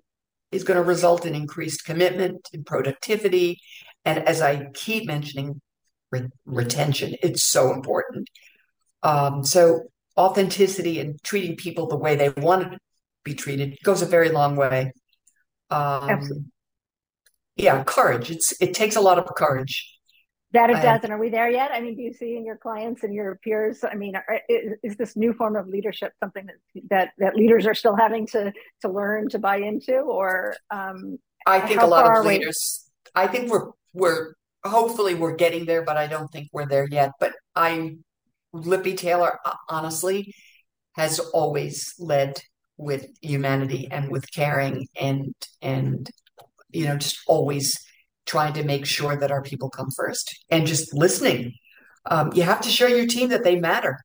is 0.50 0.64
going 0.64 0.76
to 0.76 0.82
result 0.82 1.26
in 1.26 1.34
increased 1.34 1.84
commitment 1.84 2.48
and 2.52 2.66
productivity, 2.66 3.60
and 4.04 4.18
as 4.28 4.40
I 4.40 4.66
keep 4.74 5.06
mentioning, 5.06 5.60
re- 6.10 6.28
retention. 6.44 7.14
It's 7.22 7.44
so 7.44 7.72
important. 7.72 8.28
Um, 9.02 9.44
so 9.44 9.82
authenticity 10.20 11.00
and 11.00 11.20
treating 11.22 11.56
people 11.56 11.87
the 11.87 11.96
way 11.96 12.14
they 12.14 12.28
want 12.28 12.72
to 12.72 12.78
be 13.24 13.35
treated 13.35 13.76
goes 13.83 14.02
a 14.02 14.06
very 14.06 14.28
long 14.28 14.54
way. 14.54 14.92
Um, 15.70 16.11
Absolutely. 16.11 16.44
Yeah, 17.56 17.83
courage. 17.85 18.30
It's 18.30 18.54
it 18.61 18.74
takes 18.74 18.96
a 18.96 19.00
lot 19.00 19.18
of 19.18 19.26
courage. 19.35 19.98
That 20.52 20.68
it 20.68 20.83
does. 20.83 21.00
And 21.04 21.12
are 21.12 21.18
we 21.18 21.28
there 21.28 21.48
yet? 21.48 21.70
I 21.72 21.80
mean, 21.80 21.94
do 21.94 22.02
you 22.02 22.12
see 22.12 22.37
in 22.37 22.44
your 22.44 22.56
clients 22.56 23.04
and 23.04 23.14
your 23.14 23.38
peers? 23.44 23.85
I 23.85 23.94
mean, 23.94 24.16
are, 24.16 24.40
is, 24.48 24.72
is, 24.83 24.96
this 24.96 25.16
new 25.16 25.33
form 25.33 25.54
of 25.54 25.68
leadership 25.68 26.12
something 26.18 26.46
that 26.46 26.56
that, 26.90 27.11
that 27.18 27.37
leaders 27.37 27.66
are 27.66 27.74
still 27.74 27.94
having 27.94 28.26
to 28.28 28.52
to 28.83 28.88
learn 28.88 29.28
to 29.28 29.38
buy 29.38 29.59
into, 29.59 29.96
or 29.98 30.56
um, 30.70 31.18
I 31.46 31.61
think 31.61 31.80
a 31.80 31.87
lot 31.87 32.18
of 32.18 32.24
leaders. 32.24 32.90
I 33.14 33.26
think 33.28 33.50
we're 33.50 33.70
we're 33.92 34.35
hopefully 34.64 35.14
we're 35.14 35.37
getting 35.37 35.66
there, 35.66 35.83
but 35.83 35.96
I 35.96 36.09
don't 36.09 36.30
think 36.33 36.48
we're 36.52 36.66
there 36.66 36.88
yet. 36.90 37.12
But 37.20 37.33
I 37.54 37.96
Lippe 38.52 38.96
Taylor, 38.96 39.38
honestly, 39.68 40.34
has 40.96 41.18
always 41.18 41.94
led 41.98 42.40
with 42.76 43.06
humanity 43.20 43.88
and 43.90 44.10
with 44.10 44.24
caring 44.32 44.88
and 44.98 45.34
and 45.60 46.10
you 46.70 46.86
know 46.86 46.96
just 46.96 47.20
always 47.26 47.78
trying 48.26 48.52
to 48.54 48.64
make 48.64 48.86
sure 48.86 49.16
that 49.16 49.30
our 49.30 49.42
people 49.42 49.68
come 49.68 49.88
first 49.96 50.44
and 50.50 50.66
just 50.66 50.94
listening. 50.94 51.52
Um, 52.06 52.30
you 52.34 52.42
have 52.42 52.60
to 52.62 52.68
show 52.68 52.86
your 52.86 53.06
team 53.06 53.28
that 53.30 53.44
they 53.44 53.58
matter. 53.58 53.98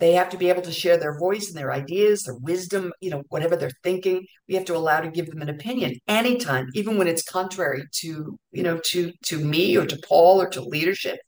They 0.00 0.14
have 0.14 0.30
to 0.30 0.38
be 0.38 0.48
able 0.48 0.62
to 0.62 0.72
share 0.72 0.96
their 0.96 1.18
voice 1.18 1.48
and 1.48 1.56
their 1.56 1.72
ideas, 1.72 2.22
their 2.22 2.36
wisdom, 2.36 2.90
you 3.02 3.10
know, 3.10 3.22
whatever 3.28 3.54
they're 3.54 3.70
thinking. 3.84 4.26
We 4.48 4.54
have 4.54 4.64
to 4.64 4.76
allow 4.76 5.00
to 5.00 5.10
give 5.10 5.26
them 5.26 5.42
an 5.42 5.50
opinion 5.50 5.96
anytime, 6.08 6.68
even 6.74 6.96
when 6.96 7.06
it's 7.06 7.22
contrary 7.22 7.82
to, 8.00 8.38
you 8.50 8.62
know, 8.62 8.80
to 8.86 9.12
to 9.26 9.38
me 9.38 9.76
or 9.76 9.84
to 9.86 9.98
Paul 10.08 10.40
or 10.40 10.48
to 10.50 10.62
leadership. 10.62 11.18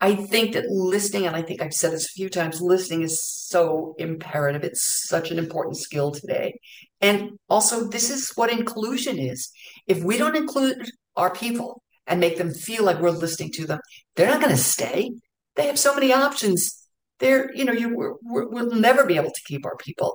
I 0.00 0.14
think 0.14 0.54
that 0.54 0.66
listening, 0.68 1.26
and 1.26 1.34
I 1.34 1.42
think 1.42 1.60
I've 1.60 1.72
said 1.72 1.92
this 1.92 2.06
a 2.06 2.12
few 2.12 2.28
times, 2.28 2.60
listening 2.60 3.02
is 3.02 3.20
so 3.24 3.94
imperative. 3.98 4.62
It's 4.62 5.08
such 5.08 5.30
an 5.30 5.38
important 5.38 5.76
skill 5.76 6.12
today. 6.12 6.60
And 7.00 7.32
also, 7.48 7.88
this 7.88 8.10
is 8.10 8.30
what 8.36 8.50
inclusion 8.50 9.18
is. 9.18 9.50
If 9.86 10.02
we 10.04 10.16
don't 10.16 10.36
include 10.36 10.88
our 11.16 11.32
people 11.32 11.82
and 12.06 12.20
make 12.20 12.38
them 12.38 12.54
feel 12.54 12.84
like 12.84 13.00
we're 13.00 13.10
listening 13.10 13.50
to 13.54 13.66
them, 13.66 13.80
they're 14.14 14.30
not 14.30 14.40
going 14.40 14.54
to 14.54 14.62
stay. 14.62 15.10
They 15.56 15.66
have 15.66 15.78
so 15.78 15.94
many 15.94 16.12
options. 16.12 16.86
They're, 17.18 17.52
you 17.54 17.64
know, 17.64 17.72
you 17.72 17.88
we 17.88 18.46
will 18.46 18.74
never 18.74 19.04
be 19.04 19.16
able 19.16 19.30
to 19.30 19.42
keep 19.46 19.66
our 19.66 19.76
people. 19.76 20.14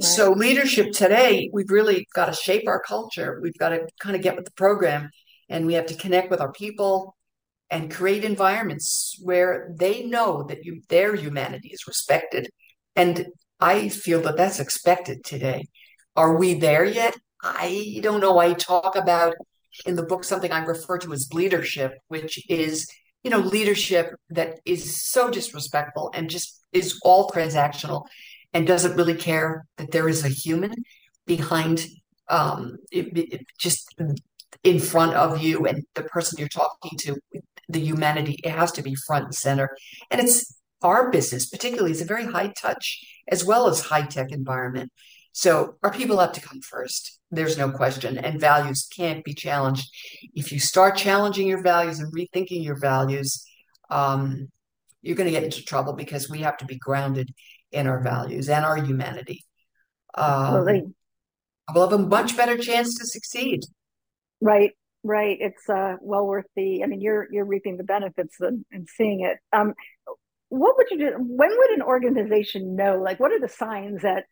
Right. 0.00 0.08
So, 0.08 0.32
leadership 0.32 0.90
today, 0.90 1.48
we've 1.52 1.70
really 1.70 2.08
got 2.14 2.26
to 2.26 2.32
shape 2.32 2.66
our 2.66 2.80
culture. 2.80 3.38
We've 3.40 3.56
got 3.58 3.68
to 3.68 3.86
kind 4.00 4.16
of 4.16 4.22
get 4.22 4.34
with 4.34 4.46
the 4.46 4.52
program 4.52 5.10
and 5.48 5.66
we 5.66 5.74
have 5.74 5.86
to 5.86 5.94
connect 5.94 6.30
with 6.30 6.40
our 6.40 6.50
people 6.50 7.14
and 7.72 7.90
create 7.90 8.22
environments 8.22 9.16
where 9.22 9.72
they 9.74 10.04
know 10.04 10.44
that 10.44 10.62
you, 10.62 10.82
their 10.90 11.16
humanity 11.16 11.70
is 11.72 11.86
respected. 11.86 12.50
And 12.94 13.26
I 13.58 13.88
feel 13.88 14.20
that 14.22 14.36
that's 14.36 14.60
expected 14.60 15.24
today. 15.24 15.68
Are 16.14 16.36
we 16.36 16.52
there 16.52 16.84
yet? 16.84 17.16
I 17.42 17.98
don't 18.02 18.20
know. 18.20 18.38
I 18.38 18.52
talk 18.52 18.94
about 18.94 19.34
in 19.86 19.96
the 19.96 20.02
book 20.02 20.22
something 20.22 20.52
I 20.52 20.62
refer 20.62 20.98
to 20.98 21.14
as 21.14 21.32
leadership, 21.32 21.92
which 22.08 22.44
is, 22.50 22.86
you 23.24 23.30
know, 23.30 23.38
leadership 23.38 24.14
that 24.28 24.60
is 24.66 25.02
so 25.02 25.30
disrespectful 25.30 26.10
and 26.14 26.28
just 26.28 26.62
is 26.72 27.00
all 27.02 27.30
transactional 27.30 28.04
and 28.52 28.66
doesn't 28.66 28.96
really 28.96 29.14
care 29.14 29.64
that 29.78 29.92
there 29.92 30.10
is 30.10 30.26
a 30.26 30.28
human 30.28 30.74
behind 31.26 31.86
um, 32.28 32.76
it, 32.90 33.16
it 33.16 33.46
just 33.58 33.94
in 34.62 34.78
front 34.78 35.14
of 35.14 35.40
you 35.42 35.66
and 35.66 35.84
the 35.94 36.02
person 36.04 36.38
you're 36.38 36.48
talking 36.48 36.98
to, 36.98 37.16
the 37.68 37.80
humanity, 37.80 38.40
it 38.44 38.50
has 38.50 38.72
to 38.72 38.82
be 38.82 38.94
front 38.94 39.24
and 39.26 39.34
center. 39.34 39.76
And 40.10 40.20
it's 40.20 40.54
our 40.82 41.10
business, 41.10 41.48
particularly, 41.48 41.92
is 41.92 42.00
a 42.00 42.06
very 42.06 42.26
high 42.26 42.52
touch 42.60 43.04
as 43.28 43.44
well 43.44 43.68
as 43.68 43.80
high 43.80 44.02
tech 44.06 44.32
environment. 44.32 44.90
So 45.32 45.76
our 45.82 45.92
people 45.92 46.18
have 46.18 46.32
to 46.32 46.40
come 46.40 46.60
first. 46.60 47.18
There's 47.30 47.56
no 47.56 47.70
question. 47.70 48.18
And 48.18 48.40
values 48.40 48.86
can't 48.94 49.24
be 49.24 49.32
challenged. 49.32 49.88
If 50.34 50.52
you 50.52 50.58
start 50.58 50.96
challenging 50.96 51.46
your 51.46 51.62
values 51.62 52.00
and 52.00 52.12
rethinking 52.12 52.62
your 52.64 52.78
values, 52.78 53.44
um, 53.88 54.50
you're 55.00 55.16
going 55.16 55.26
to 55.26 55.32
get 55.32 55.44
into 55.44 55.64
trouble 55.64 55.94
because 55.94 56.28
we 56.28 56.40
have 56.40 56.58
to 56.58 56.66
be 56.66 56.76
grounded 56.76 57.32
in 57.70 57.86
our 57.86 58.00
values 58.02 58.48
and 58.48 58.64
our 58.64 58.76
humanity. 58.76 59.44
Um, 60.14 60.92
we'll 61.74 61.88
have 61.88 61.98
a 61.98 62.02
much 62.02 62.36
better 62.36 62.58
chance 62.58 62.98
to 62.98 63.06
succeed. 63.06 63.62
Right, 64.40 64.72
right. 65.02 65.36
It's 65.40 65.68
uh, 65.68 65.96
well 66.00 66.26
worth 66.26 66.46
the. 66.56 66.82
I 66.82 66.86
mean, 66.86 67.00
you're 67.00 67.28
you're 67.30 67.44
reaping 67.44 67.76
the 67.76 67.84
benefits 67.84 68.36
and, 68.40 68.64
and 68.70 68.88
seeing 68.88 69.22
it. 69.22 69.38
Um, 69.52 69.74
what 70.48 70.76
would 70.76 70.90
you 70.90 70.98
do? 70.98 71.14
When 71.18 71.50
would 71.50 71.70
an 71.70 71.82
organization 71.82 72.76
know? 72.76 72.98
Like, 72.98 73.18
what 73.18 73.32
are 73.32 73.40
the 73.40 73.48
signs 73.48 74.02
that 74.02 74.24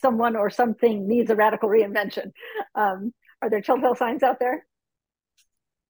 someone 0.00 0.36
or 0.36 0.50
something 0.50 1.06
needs 1.06 1.30
a 1.30 1.36
radical 1.36 1.68
reinvention? 1.68 2.32
Um, 2.74 3.12
are 3.40 3.50
there 3.50 3.60
telltale 3.60 3.94
signs 3.94 4.22
out 4.22 4.38
there? 4.40 4.66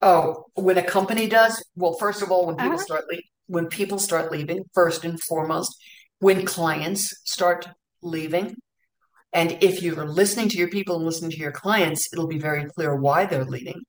Oh, 0.00 0.46
when 0.54 0.78
a 0.78 0.82
company 0.82 1.28
does, 1.28 1.64
well, 1.76 1.94
first 1.94 2.22
of 2.22 2.30
all, 2.30 2.46
when 2.46 2.56
people 2.56 2.74
uh-huh. 2.74 2.82
start 2.82 3.04
leaving, 3.08 3.24
when 3.46 3.66
people 3.66 3.98
start 3.98 4.32
leaving, 4.32 4.64
first 4.74 5.04
and 5.04 5.20
foremost, 5.22 5.76
when 6.18 6.44
clients 6.44 7.14
start 7.24 7.68
leaving, 8.02 8.56
and 9.32 9.58
if 9.62 9.82
you're 9.82 10.06
listening 10.06 10.48
to 10.50 10.58
your 10.58 10.68
people 10.68 10.96
and 10.96 11.04
listening 11.04 11.30
to 11.30 11.38
your 11.38 11.52
clients, 11.52 12.12
it'll 12.12 12.26
be 12.26 12.38
very 12.38 12.64
clear 12.66 12.96
why 12.96 13.26
they're 13.26 13.44
leaving. 13.44 13.80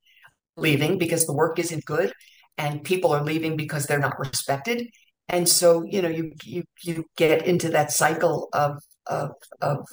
Leaving 0.56 0.92
mm-hmm. 0.92 1.00
because 1.00 1.26
the 1.26 1.34
work 1.34 1.60
isn't 1.60 1.86
good, 1.86 2.14
and 2.58 2.84
people 2.84 3.12
are 3.12 3.24
leaving 3.24 3.58
because 3.58 3.86
they're 3.86 4.00
not 4.00 4.20
respected. 4.20 4.88
And 5.30 5.48
so, 5.48 5.84
you 5.84 6.02
know, 6.02 6.10
you 6.10 6.34
you 6.44 6.64
you 6.84 7.06
get 7.18 7.48
into 7.48 7.70
that 7.70 7.92
cycle 7.92 8.50
of 8.54 8.78
of 9.08 9.32
of 9.62 9.86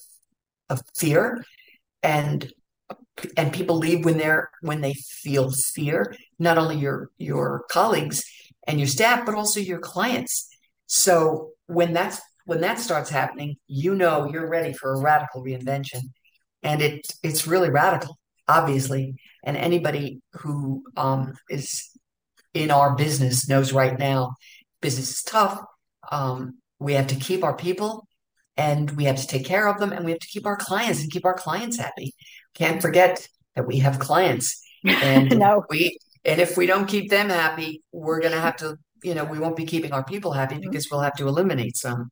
of 0.69 0.83
fear 0.97 1.43
and 2.03 2.53
and 3.37 3.53
people 3.53 3.77
leave 3.77 4.05
when 4.05 4.19
they're 4.19 4.51
when 4.63 4.81
they 4.81 4.95
feel 4.95 5.51
fear 5.75 6.15
not 6.39 6.59
only 6.59 6.77
your 6.77 7.11
your 7.19 7.65
colleagues 7.71 8.23
and 8.67 8.79
your 8.79 8.87
staff 8.87 9.27
but 9.27 9.35
also 9.35 9.61
your 9.61 9.79
clients. 9.79 10.49
So 10.87 11.51
when 11.67 11.93
that's 11.93 12.21
when 12.45 12.61
that 12.63 12.79
starts 12.79 13.11
happening 13.11 13.57
you 13.67 13.95
know 13.95 14.29
you're 14.31 14.49
ready 14.49 14.73
for 14.73 14.95
a 14.95 15.01
radical 15.01 15.45
reinvention. 15.45 16.01
And 16.63 16.83
it 16.83 17.07
it's 17.23 17.47
really 17.47 17.71
radical 17.71 18.19
obviously 18.59 19.15
and 19.45 19.57
anybody 19.57 20.21
who 20.41 20.83
um, 20.97 21.35
is 21.49 21.91
in 22.53 22.71
our 22.71 22.95
business 22.97 23.49
knows 23.49 23.73
right 23.73 23.99
now 23.99 24.35
business 24.81 25.11
is 25.11 25.23
tough 25.23 25.61
um, 26.11 26.59
we 26.79 26.95
have 26.95 27.07
to 27.09 27.15
keep 27.15 27.45
our 27.45 27.57
people 27.57 28.07
and 28.57 28.91
we 28.91 29.05
have 29.05 29.17
to 29.17 29.27
take 29.27 29.47
care 29.47 29.69
of 29.69 29.79
them 29.79 29.93
and 29.93 30.05
we 30.05 30.11
have 30.11 30.21
to 30.21 30.29
keep 30.29 30.47
our 30.47 30.57
clients 30.57 31.01
and 31.01 31.11
keep 31.11 31.25
our 31.25 31.35
clients 31.35 31.79
happy. 31.79 32.15
Can't 32.55 32.83
forget 32.83 33.27
that 33.55 33.67
we 33.67 33.79
have 33.79 33.99
clients. 33.99 34.63
And 34.83 35.39
no. 35.39 35.63
we 35.69 35.99
and 36.25 36.41
if 36.41 36.57
we 36.57 36.65
don't 36.65 36.87
keep 36.87 37.11
them 37.11 37.29
happy, 37.29 37.83
we're 37.93 38.23
gonna 38.23 38.41
have 38.41 38.57
to, 38.57 38.79
you 39.05 39.15
know, 39.15 39.25
we 39.25 39.39
won't 39.39 39.57
be 39.57 39.67
keeping 39.67 39.93
our 39.93 40.03
people 40.03 40.33
happy 40.33 40.55
mm-hmm. 40.55 40.71
because 40.71 40.89
we'll 40.91 41.03
have 41.03 41.17
to 41.17 41.29
eliminate 41.29 41.77
some. 41.77 42.11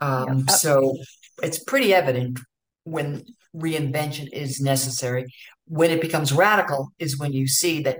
Um, 0.00 0.48
so 0.48 0.96
it's 1.42 1.62
pretty 1.62 1.92
evident 1.92 2.40
when 2.84 3.26
reinvention 3.54 4.28
is 4.32 4.60
necessary. 4.60 5.26
When 5.66 5.90
it 5.90 6.00
becomes 6.00 6.32
radical 6.32 6.90
is 6.98 7.18
when 7.18 7.32
you 7.32 7.46
see 7.46 7.82
that 7.82 7.98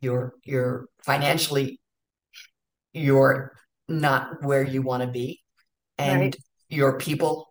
you're 0.00 0.34
you're 0.44 0.86
financially 1.04 1.78
you're 2.92 3.52
not 3.88 4.42
where 4.42 4.64
you 4.64 4.82
want 4.82 5.02
to 5.02 5.08
be 5.08 5.40
and 5.96 6.20
right 6.20 6.36
your 6.72 6.96
people 6.96 7.48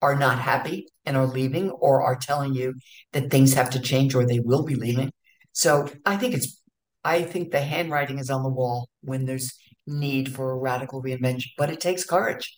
are 0.00 0.16
not 0.16 0.38
happy 0.38 0.88
and 1.04 1.16
are 1.16 1.26
leaving 1.26 1.70
or 1.70 2.02
are 2.02 2.16
telling 2.16 2.54
you 2.54 2.74
that 3.12 3.30
things 3.30 3.52
have 3.52 3.70
to 3.70 3.78
change 3.78 4.14
or 4.14 4.26
they 4.26 4.40
will 4.40 4.64
be 4.64 4.74
leaving. 4.74 5.12
So 5.52 5.86
I 6.06 6.16
think 6.16 6.34
it's 6.34 6.60
I 7.04 7.22
think 7.22 7.50
the 7.50 7.60
handwriting 7.60 8.18
is 8.18 8.30
on 8.30 8.42
the 8.42 8.48
wall 8.48 8.88
when 9.02 9.26
there's 9.26 9.58
need 9.86 10.34
for 10.34 10.52
a 10.52 10.56
radical 10.56 11.02
reinvention, 11.02 11.48
but 11.58 11.70
it 11.70 11.80
takes 11.80 12.04
courage. 12.04 12.56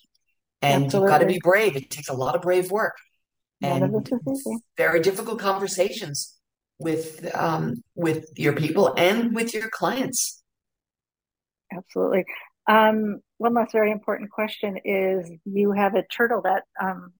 And 0.62 0.84
Absolutely. 0.84 1.06
you've 1.06 1.12
got 1.12 1.18
to 1.18 1.26
be 1.26 1.40
brave. 1.42 1.76
It 1.76 1.90
takes 1.90 2.08
a 2.08 2.14
lot 2.14 2.36
of 2.36 2.42
brave 2.42 2.70
work. 2.70 2.94
And 3.64 4.60
very 4.76 5.00
difficult 5.00 5.38
conversations 5.38 6.34
with 6.78 7.34
um, 7.34 7.82
with 7.94 8.26
your 8.36 8.52
people 8.52 8.94
and 8.96 9.34
with 9.34 9.54
your 9.54 9.68
clients. 9.70 10.42
Absolutely. 11.72 12.24
Um, 12.68 13.20
one 13.38 13.54
last 13.54 13.72
very 13.72 13.90
important 13.90 14.30
question 14.30 14.78
is 14.84 15.30
you 15.44 15.72
have 15.72 15.94
a 15.94 16.02
turtle 16.04 16.42
that 16.42 16.62
um, 16.80 17.12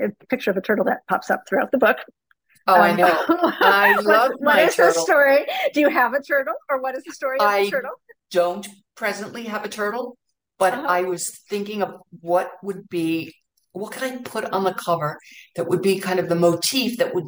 a 0.00 0.08
picture 0.28 0.50
of 0.50 0.56
a 0.56 0.60
turtle 0.60 0.84
that 0.86 1.06
pops 1.08 1.30
up 1.30 1.42
throughout 1.48 1.70
the 1.70 1.78
book. 1.78 1.98
Oh, 2.66 2.74
um, 2.74 2.80
I 2.82 2.92
know. 2.92 3.24
I 3.28 3.94
love 4.00 4.32
what, 4.32 4.42
my 4.42 4.56
What 4.56 4.68
is 4.68 4.74
turtle. 4.74 4.94
the 4.94 5.00
story? 5.00 5.46
Do 5.74 5.80
you 5.80 5.88
have 5.88 6.14
a 6.14 6.22
turtle, 6.22 6.54
or 6.68 6.80
what 6.80 6.94
is 6.96 7.04
the 7.04 7.12
story 7.12 7.38
of 7.38 7.46
I 7.46 7.64
the 7.64 7.70
turtle? 7.70 7.92
Don't 8.30 8.66
presently 8.94 9.44
have 9.44 9.64
a 9.64 9.68
turtle, 9.68 10.16
but 10.58 10.74
uh-huh. 10.74 10.86
I 10.88 11.02
was 11.02 11.40
thinking 11.48 11.82
of 11.82 11.96
what 12.20 12.52
would 12.62 12.88
be 12.88 13.34
what 13.72 13.92
can 13.92 14.12
I 14.12 14.16
put 14.22 14.44
on 14.46 14.64
the 14.64 14.74
cover 14.74 15.18
that 15.56 15.68
would 15.68 15.82
be 15.82 15.98
kind 15.98 16.18
of 16.18 16.28
the 16.28 16.34
motif 16.34 16.98
that 16.98 17.14
would 17.14 17.26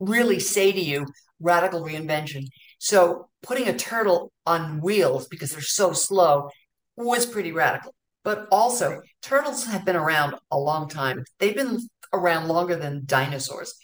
really 0.00 0.40
say 0.40 0.72
to 0.72 0.80
you 0.80 1.06
radical 1.40 1.82
reinvention. 1.82 2.46
So 2.78 3.28
putting 3.42 3.68
a 3.68 3.76
turtle 3.76 4.32
on 4.46 4.80
wheels 4.80 5.28
because 5.28 5.52
they're 5.52 5.60
so 5.60 5.92
slow 5.92 6.50
was 6.96 7.26
pretty 7.26 7.52
radical. 7.52 7.94
But 8.22 8.48
also, 8.50 9.00
turtles 9.22 9.64
have 9.64 9.84
been 9.84 9.96
around 9.96 10.34
a 10.50 10.58
long 10.58 10.88
time. 10.88 11.24
They've 11.38 11.54
been 11.54 11.78
around 12.12 12.48
longer 12.48 12.76
than 12.76 13.02
dinosaurs. 13.06 13.74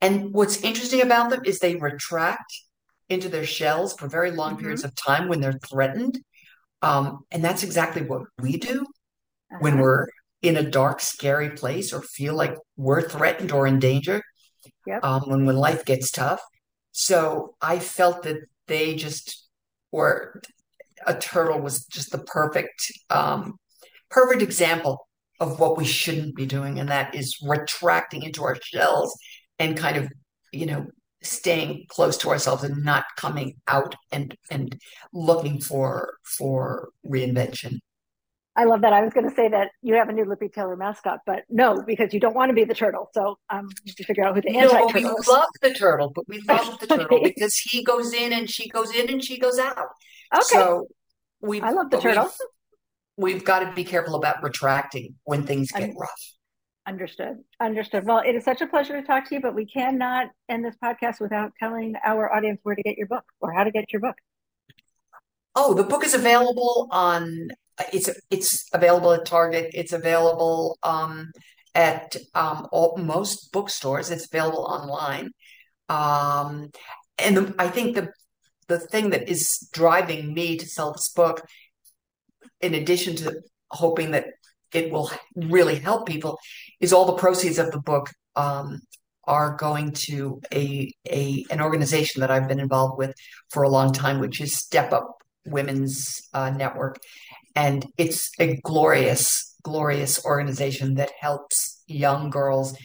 And 0.00 0.32
what's 0.32 0.62
interesting 0.62 1.00
about 1.00 1.30
them 1.30 1.42
is 1.44 1.58
they 1.58 1.76
retract 1.76 2.52
into 3.08 3.28
their 3.28 3.46
shells 3.46 3.94
for 3.94 4.08
very 4.08 4.30
long 4.30 4.52
mm-hmm. 4.52 4.60
periods 4.60 4.84
of 4.84 4.94
time 4.94 5.28
when 5.28 5.40
they're 5.40 5.60
threatened. 5.68 6.18
Um, 6.82 7.20
and 7.30 7.44
that's 7.44 7.62
exactly 7.62 8.02
what 8.02 8.22
we 8.40 8.56
do 8.56 8.82
uh-huh. 8.82 9.58
when 9.60 9.78
we're 9.78 10.08
in 10.42 10.56
a 10.56 10.68
dark, 10.68 11.00
scary 11.00 11.50
place 11.50 11.92
or 11.92 12.02
feel 12.02 12.34
like 12.34 12.54
we're 12.76 13.08
threatened 13.08 13.52
or 13.52 13.66
in 13.66 13.78
danger. 13.78 14.22
Yep. 14.86 15.04
Um, 15.04 15.22
when 15.26 15.44
when 15.46 15.56
life 15.56 15.84
gets 15.84 16.10
tough, 16.10 16.40
so 16.92 17.54
I 17.60 17.78
felt 17.78 18.22
that 18.24 18.38
they 18.66 18.96
just 18.96 19.48
were 19.92 20.40
a 21.06 21.14
turtle 21.14 21.60
was 21.60 21.84
just 21.86 22.10
the 22.10 22.18
perfect 22.18 22.90
um, 23.10 23.56
perfect 24.10 24.42
example 24.42 25.06
of 25.40 25.60
what 25.60 25.76
we 25.76 25.84
shouldn't 25.84 26.34
be 26.34 26.46
doing, 26.46 26.78
and 26.78 26.88
that 26.88 27.14
is 27.14 27.38
retracting 27.42 28.22
into 28.22 28.44
our 28.44 28.56
shells 28.62 29.16
and 29.58 29.76
kind 29.76 29.96
of 29.96 30.08
you 30.52 30.66
know 30.66 30.86
staying 31.22 31.84
close 31.88 32.16
to 32.18 32.30
ourselves 32.30 32.62
and 32.64 32.84
not 32.84 33.04
coming 33.16 33.56
out 33.66 33.94
and 34.12 34.36
and 34.50 34.78
looking 35.12 35.60
for 35.60 36.14
for 36.38 36.90
reinvention. 37.06 37.78
I 38.58 38.64
love 38.64 38.80
that. 38.80 38.92
I 38.92 39.02
was 39.02 39.14
going 39.14 39.28
to 39.28 39.34
say 39.36 39.48
that 39.48 39.70
you 39.82 39.94
have 39.94 40.08
a 40.08 40.12
new 40.12 40.24
Lippe 40.24 40.52
Taylor 40.52 40.76
mascot, 40.76 41.20
but 41.24 41.44
no, 41.48 41.80
because 41.86 42.12
you 42.12 42.18
don't 42.18 42.34
want 42.34 42.50
to 42.50 42.54
be 42.54 42.64
the 42.64 42.74
turtle. 42.74 43.08
So 43.14 43.38
um, 43.50 43.68
you 43.84 43.90
have 43.90 43.96
to 43.96 44.04
figure 44.04 44.24
out 44.24 44.34
who 44.34 44.42
the 44.42 44.50
no, 44.50 44.62
anti-turtle 44.62 44.92
we 44.94 45.04
is. 45.06 45.28
love 45.28 45.48
the 45.62 45.74
turtle, 45.74 46.10
but 46.12 46.24
we 46.26 46.42
love 46.48 46.80
the 46.80 46.88
turtle 46.88 47.20
because 47.22 47.56
he 47.56 47.84
goes 47.84 48.12
in 48.12 48.32
and 48.32 48.50
she 48.50 48.68
goes 48.68 48.92
in 48.92 49.08
and 49.08 49.24
she 49.24 49.38
goes 49.38 49.60
out. 49.60 49.76
Okay. 50.34 50.42
So 50.42 50.88
we 51.40 51.60
I 51.60 51.70
love 51.70 51.90
the 51.90 52.00
turtle. 52.00 52.28
We've, 53.16 53.34
we've, 53.34 53.44
got 53.44 53.60
to 53.60 53.72
be 53.76 53.84
careful 53.84 54.16
about 54.16 54.42
retracting 54.42 55.14
when 55.22 55.44
things 55.44 55.70
get 55.70 55.92
rough. 55.96 56.10
Understood. 56.84 57.36
Understood. 57.60 58.06
Well, 58.06 58.22
it 58.26 58.34
is 58.34 58.44
such 58.44 58.60
a 58.60 58.66
pleasure 58.66 59.00
to 59.00 59.06
talk 59.06 59.28
to 59.28 59.36
you, 59.36 59.40
but 59.40 59.54
we 59.54 59.66
cannot 59.66 60.30
end 60.48 60.64
this 60.64 60.74
podcast 60.82 61.20
without 61.20 61.52
telling 61.60 61.94
our 62.04 62.34
audience 62.34 62.58
where 62.64 62.74
to 62.74 62.82
get 62.82 62.98
your 62.98 63.06
book 63.06 63.24
or 63.40 63.52
how 63.52 63.62
to 63.62 63.70
get 63.70 63.92
your 63.92 64.00
book. 64.00 64.16
Oh, 65.54 65.74
the 65.74 65.84
book 65.84 66.04
is 66.04 66.14
available 66.14 66.88
on 66.90 67.50
it's 67.92 68.10
it's 68.30 68.68
available 68.72 69.12
at 69.12 69.24
Target. 69.24 69.70
It's 69.74 69.92
available 69.92 70.78
um, 70.82 71.30
at 71.74 72.16
um, 72.34 72.66
all, 72.72 72.96
most 72.96 73.52
bookstores. 73.52 74.10
It's 74.10 74.26
available 74.26 74.64
online. 74.64 75.30
Um, 75.88 76.70
and 77.18 77.36
the, 77.36 77.54
I 77.58 77.68
think 77.68 77.94
the 77.94 78.08
the 78.68 78.78
thing 78.78 79.10
that 79.10 79.28
is 79.28 79.68
driving 79.72 80.34
me 80.34 80.56
to 80.58 80.66
sell 80.66 80.92
this 80.92 81.10
book, 81.14 81.42
in 82.60 82.74
addition 82.74 83.16
to 83.16 83.40
hoping 83.70 84.10
that 84.12 84.26
it 84.74 84.92
will 84.92 85.10
really 85.34 85.76
help 85.76 86.06
people, 86.06 86.38
is 86.80 86.92
all 86.92 87.06
the 87.06 87.14
proceeds 87.14 87.58
of 87.58 87.70
the 87.70 87.80
book 87.80 88.10
um, 88.36 88.80
are 89.24 89.56
going 89.56 89.92
to 89.92 90.40
a 90.52 90.92
a 91.08 91.44
an 91.50 91.60
organization 91.60 92.20
that 92.20 92.30
I've 92.30 92.48
been 92.48 92.60
involved 92.60 92.98
with 92.98 93.14
for 93.50 93.62
a 93.62 93.68
long 93.68 93.92
time, 93.92 94.18
which 94.18 94.40
is 94.40 94.56
Step 94.56 94.92
Up 94.92 95.16
Women's 95.46 96.20
uh, 96.34 96.50
Network, 96.50 96.98
and 97.58 97.84
it's 97.98 98.30
a 98.38 98.56
glorious, 98.62 99.56
glorious 99.64 100.24
organization 100.24 100.94
that 100.94 101.10
helps 101.18 101.82
young 101.88 102.30
girls 102.30 102.78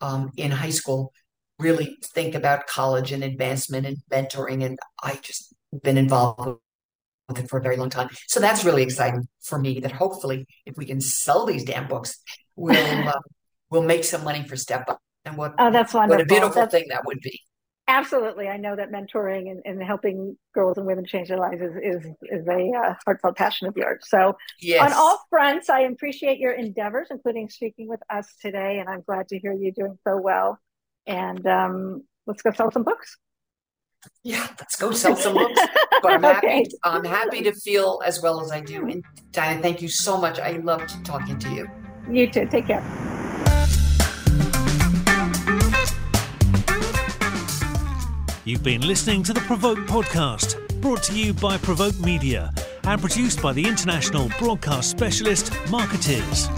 um, 0.00 0.30
in 0.36 0.52
high 0.52 0.70
school 0.70 1.12
really 1.58 1.98
think 2.14 2.36
about 2.36 2.68
college 2.68 3.10
and 3.10 3.24
advancement 3.24 3.86
and 3.88 3.96
mentoring. 4.08 4.64
And 4.64 4.78
I 5.02 5.18
just 5.20 5.52
been 5.82 5.98
involved 5.98 6.60
with 7.28 7.40
it 7.40 7.50
for 7.50 7.58
a 7.58 7.62
very 7.62 7.76
long 7.76 7.90
time. 7.90 8.08
So 8.28 8.38
that's 8.38 8.64
really 8.64 8.84
exciting 8.84 9.26
for 9.42 9.58
me 9.58 9.80
that 9.80 9.90
hopefully 9.90 10.46
if 10.64 10.76
we 10.76 10.86
can 10.86 11.00
sell 11.00 11.44
these 11.44 11.64
damn 11.64 11.88
books, 11.88 12.16
we'll, 12.54 12.76
uh, 13.08 13.20
we'll 13.68 13.82
make 13.82 14.04
some 14.04 14.22
money 14.22 14.46
for 14.46 14.54
Step 14.54 14.88
Up. 14.88 15.00
And 15.24 15.36
what, 15.36 15.54
oh, 15.58 15.72
that's 15.72 15.92
wonderful. 15.92 16.18
what 16.18 16.22
a 16.22 16.26
beautiful 16.26 16.54
that's, 16.54 16.72
thing 16.72 16.86
that 16.90 17.02
would 17.04 17.20
be. 17.20 17.40
Absolutely. 17.88 18.48
I 18.48 18.56
know 18.56 18.76
that 18.76 18.92
mentoring 18.92 19.50
and, 19.50 19.62
and 19.64 19.82
helping 19.82 20.36
girls 20.54 20.78
and 20.78 20.86
women 20.86 21.04
change 21.04 21.28
their 21.28 21.38
lives 21.38 21.60
is, 21.60 21.74
is, 21.82 22.06
is 22.22 22.46
a 22.46 22.70
uh, 22.70 22.94
heartfelt 23.04 23.36
passion 23.36 23.66
of 23.66 23.76
yours. 23.76 24.04
So 24.06 24.36
yes. 24.60 24.80
on 24.80 24.96
all 24.96 25.20
fronts, 25.28 25.68
I 25.68 25.80
appreciate 25.80 26.38
your 26.38 26.52
endeavors, 26.52 27.08
including 27.10 27.48
speaking 27.48 27.88
with 27.88 28.00
us 28.08 28.32
today. 28.40 28.78
And 28.78 28.88
I'm 28.88 29.02
glad 29.02 29.26
to 29.28 29.38
hear 29.38 29.52
you 29.52 29.72
doing 29.72 29.98
so 30.06 30.18
well. 30.18 30.58
And 31.06 31.44
um, 31.48 32.04
let's 32.26 32.42
go 32.42 32.52
sell 32.52 32.70
some 32.70 32.84
books. 32.84 33.16
Yeah, 34.22 34.46
let's 34.58 34.76
go 34.76 34.92
sell 34.92 35.16
some 35.16 35.34
books. 35.34 35.60
But 36.02 36.12
I'm 36.12 36.24
okay. 36.24 36.56
happy. 36.56 36.70
I'm 36.82 37.04
happy 37.04 37.42
to 37.42 37.52
feel 37.52 38.00
as 38.06 38.22
well 38.22 38.40
as 38.40 38.50
I 38.50 38.62
do. 38.62 38.88
And 38.88 39.04
Diana, 39.32 39.60
thank 39.60 39.82
you 39.82 39.88
so 39.88 40.16
much. 40.16 40.38
I 40.38 40.52
loved 40.52 41.04
talking 41.04 41.38
to 41.38 41.50
you. 41.50 41.68
You 42.10 42.26
too. 42.26 42.46
Take 42.46 42.68
care. 42.68 43.19
You've 48.50 48.64
been 48.64 48.84
listening 48.84 49.22
to 49.22 49.32
the 49.32 49.38
Provoke 49.42 49.78
podcast, 49.86 50.80
brought 50.80 51.04
to 51.04 51.16
you 51.16 51.32
by 51.32 51.56
Provoke 51.56 51.96
Media 52.00 52.52
and 52.82 53.00
produced 53.00 53.40
by 53.40 53.52
the 53.52 53.64
international 53.64 54.28
broadcast 54.40 54.90
specialist 54.90 55.52
Markettiers. 55.70 56.48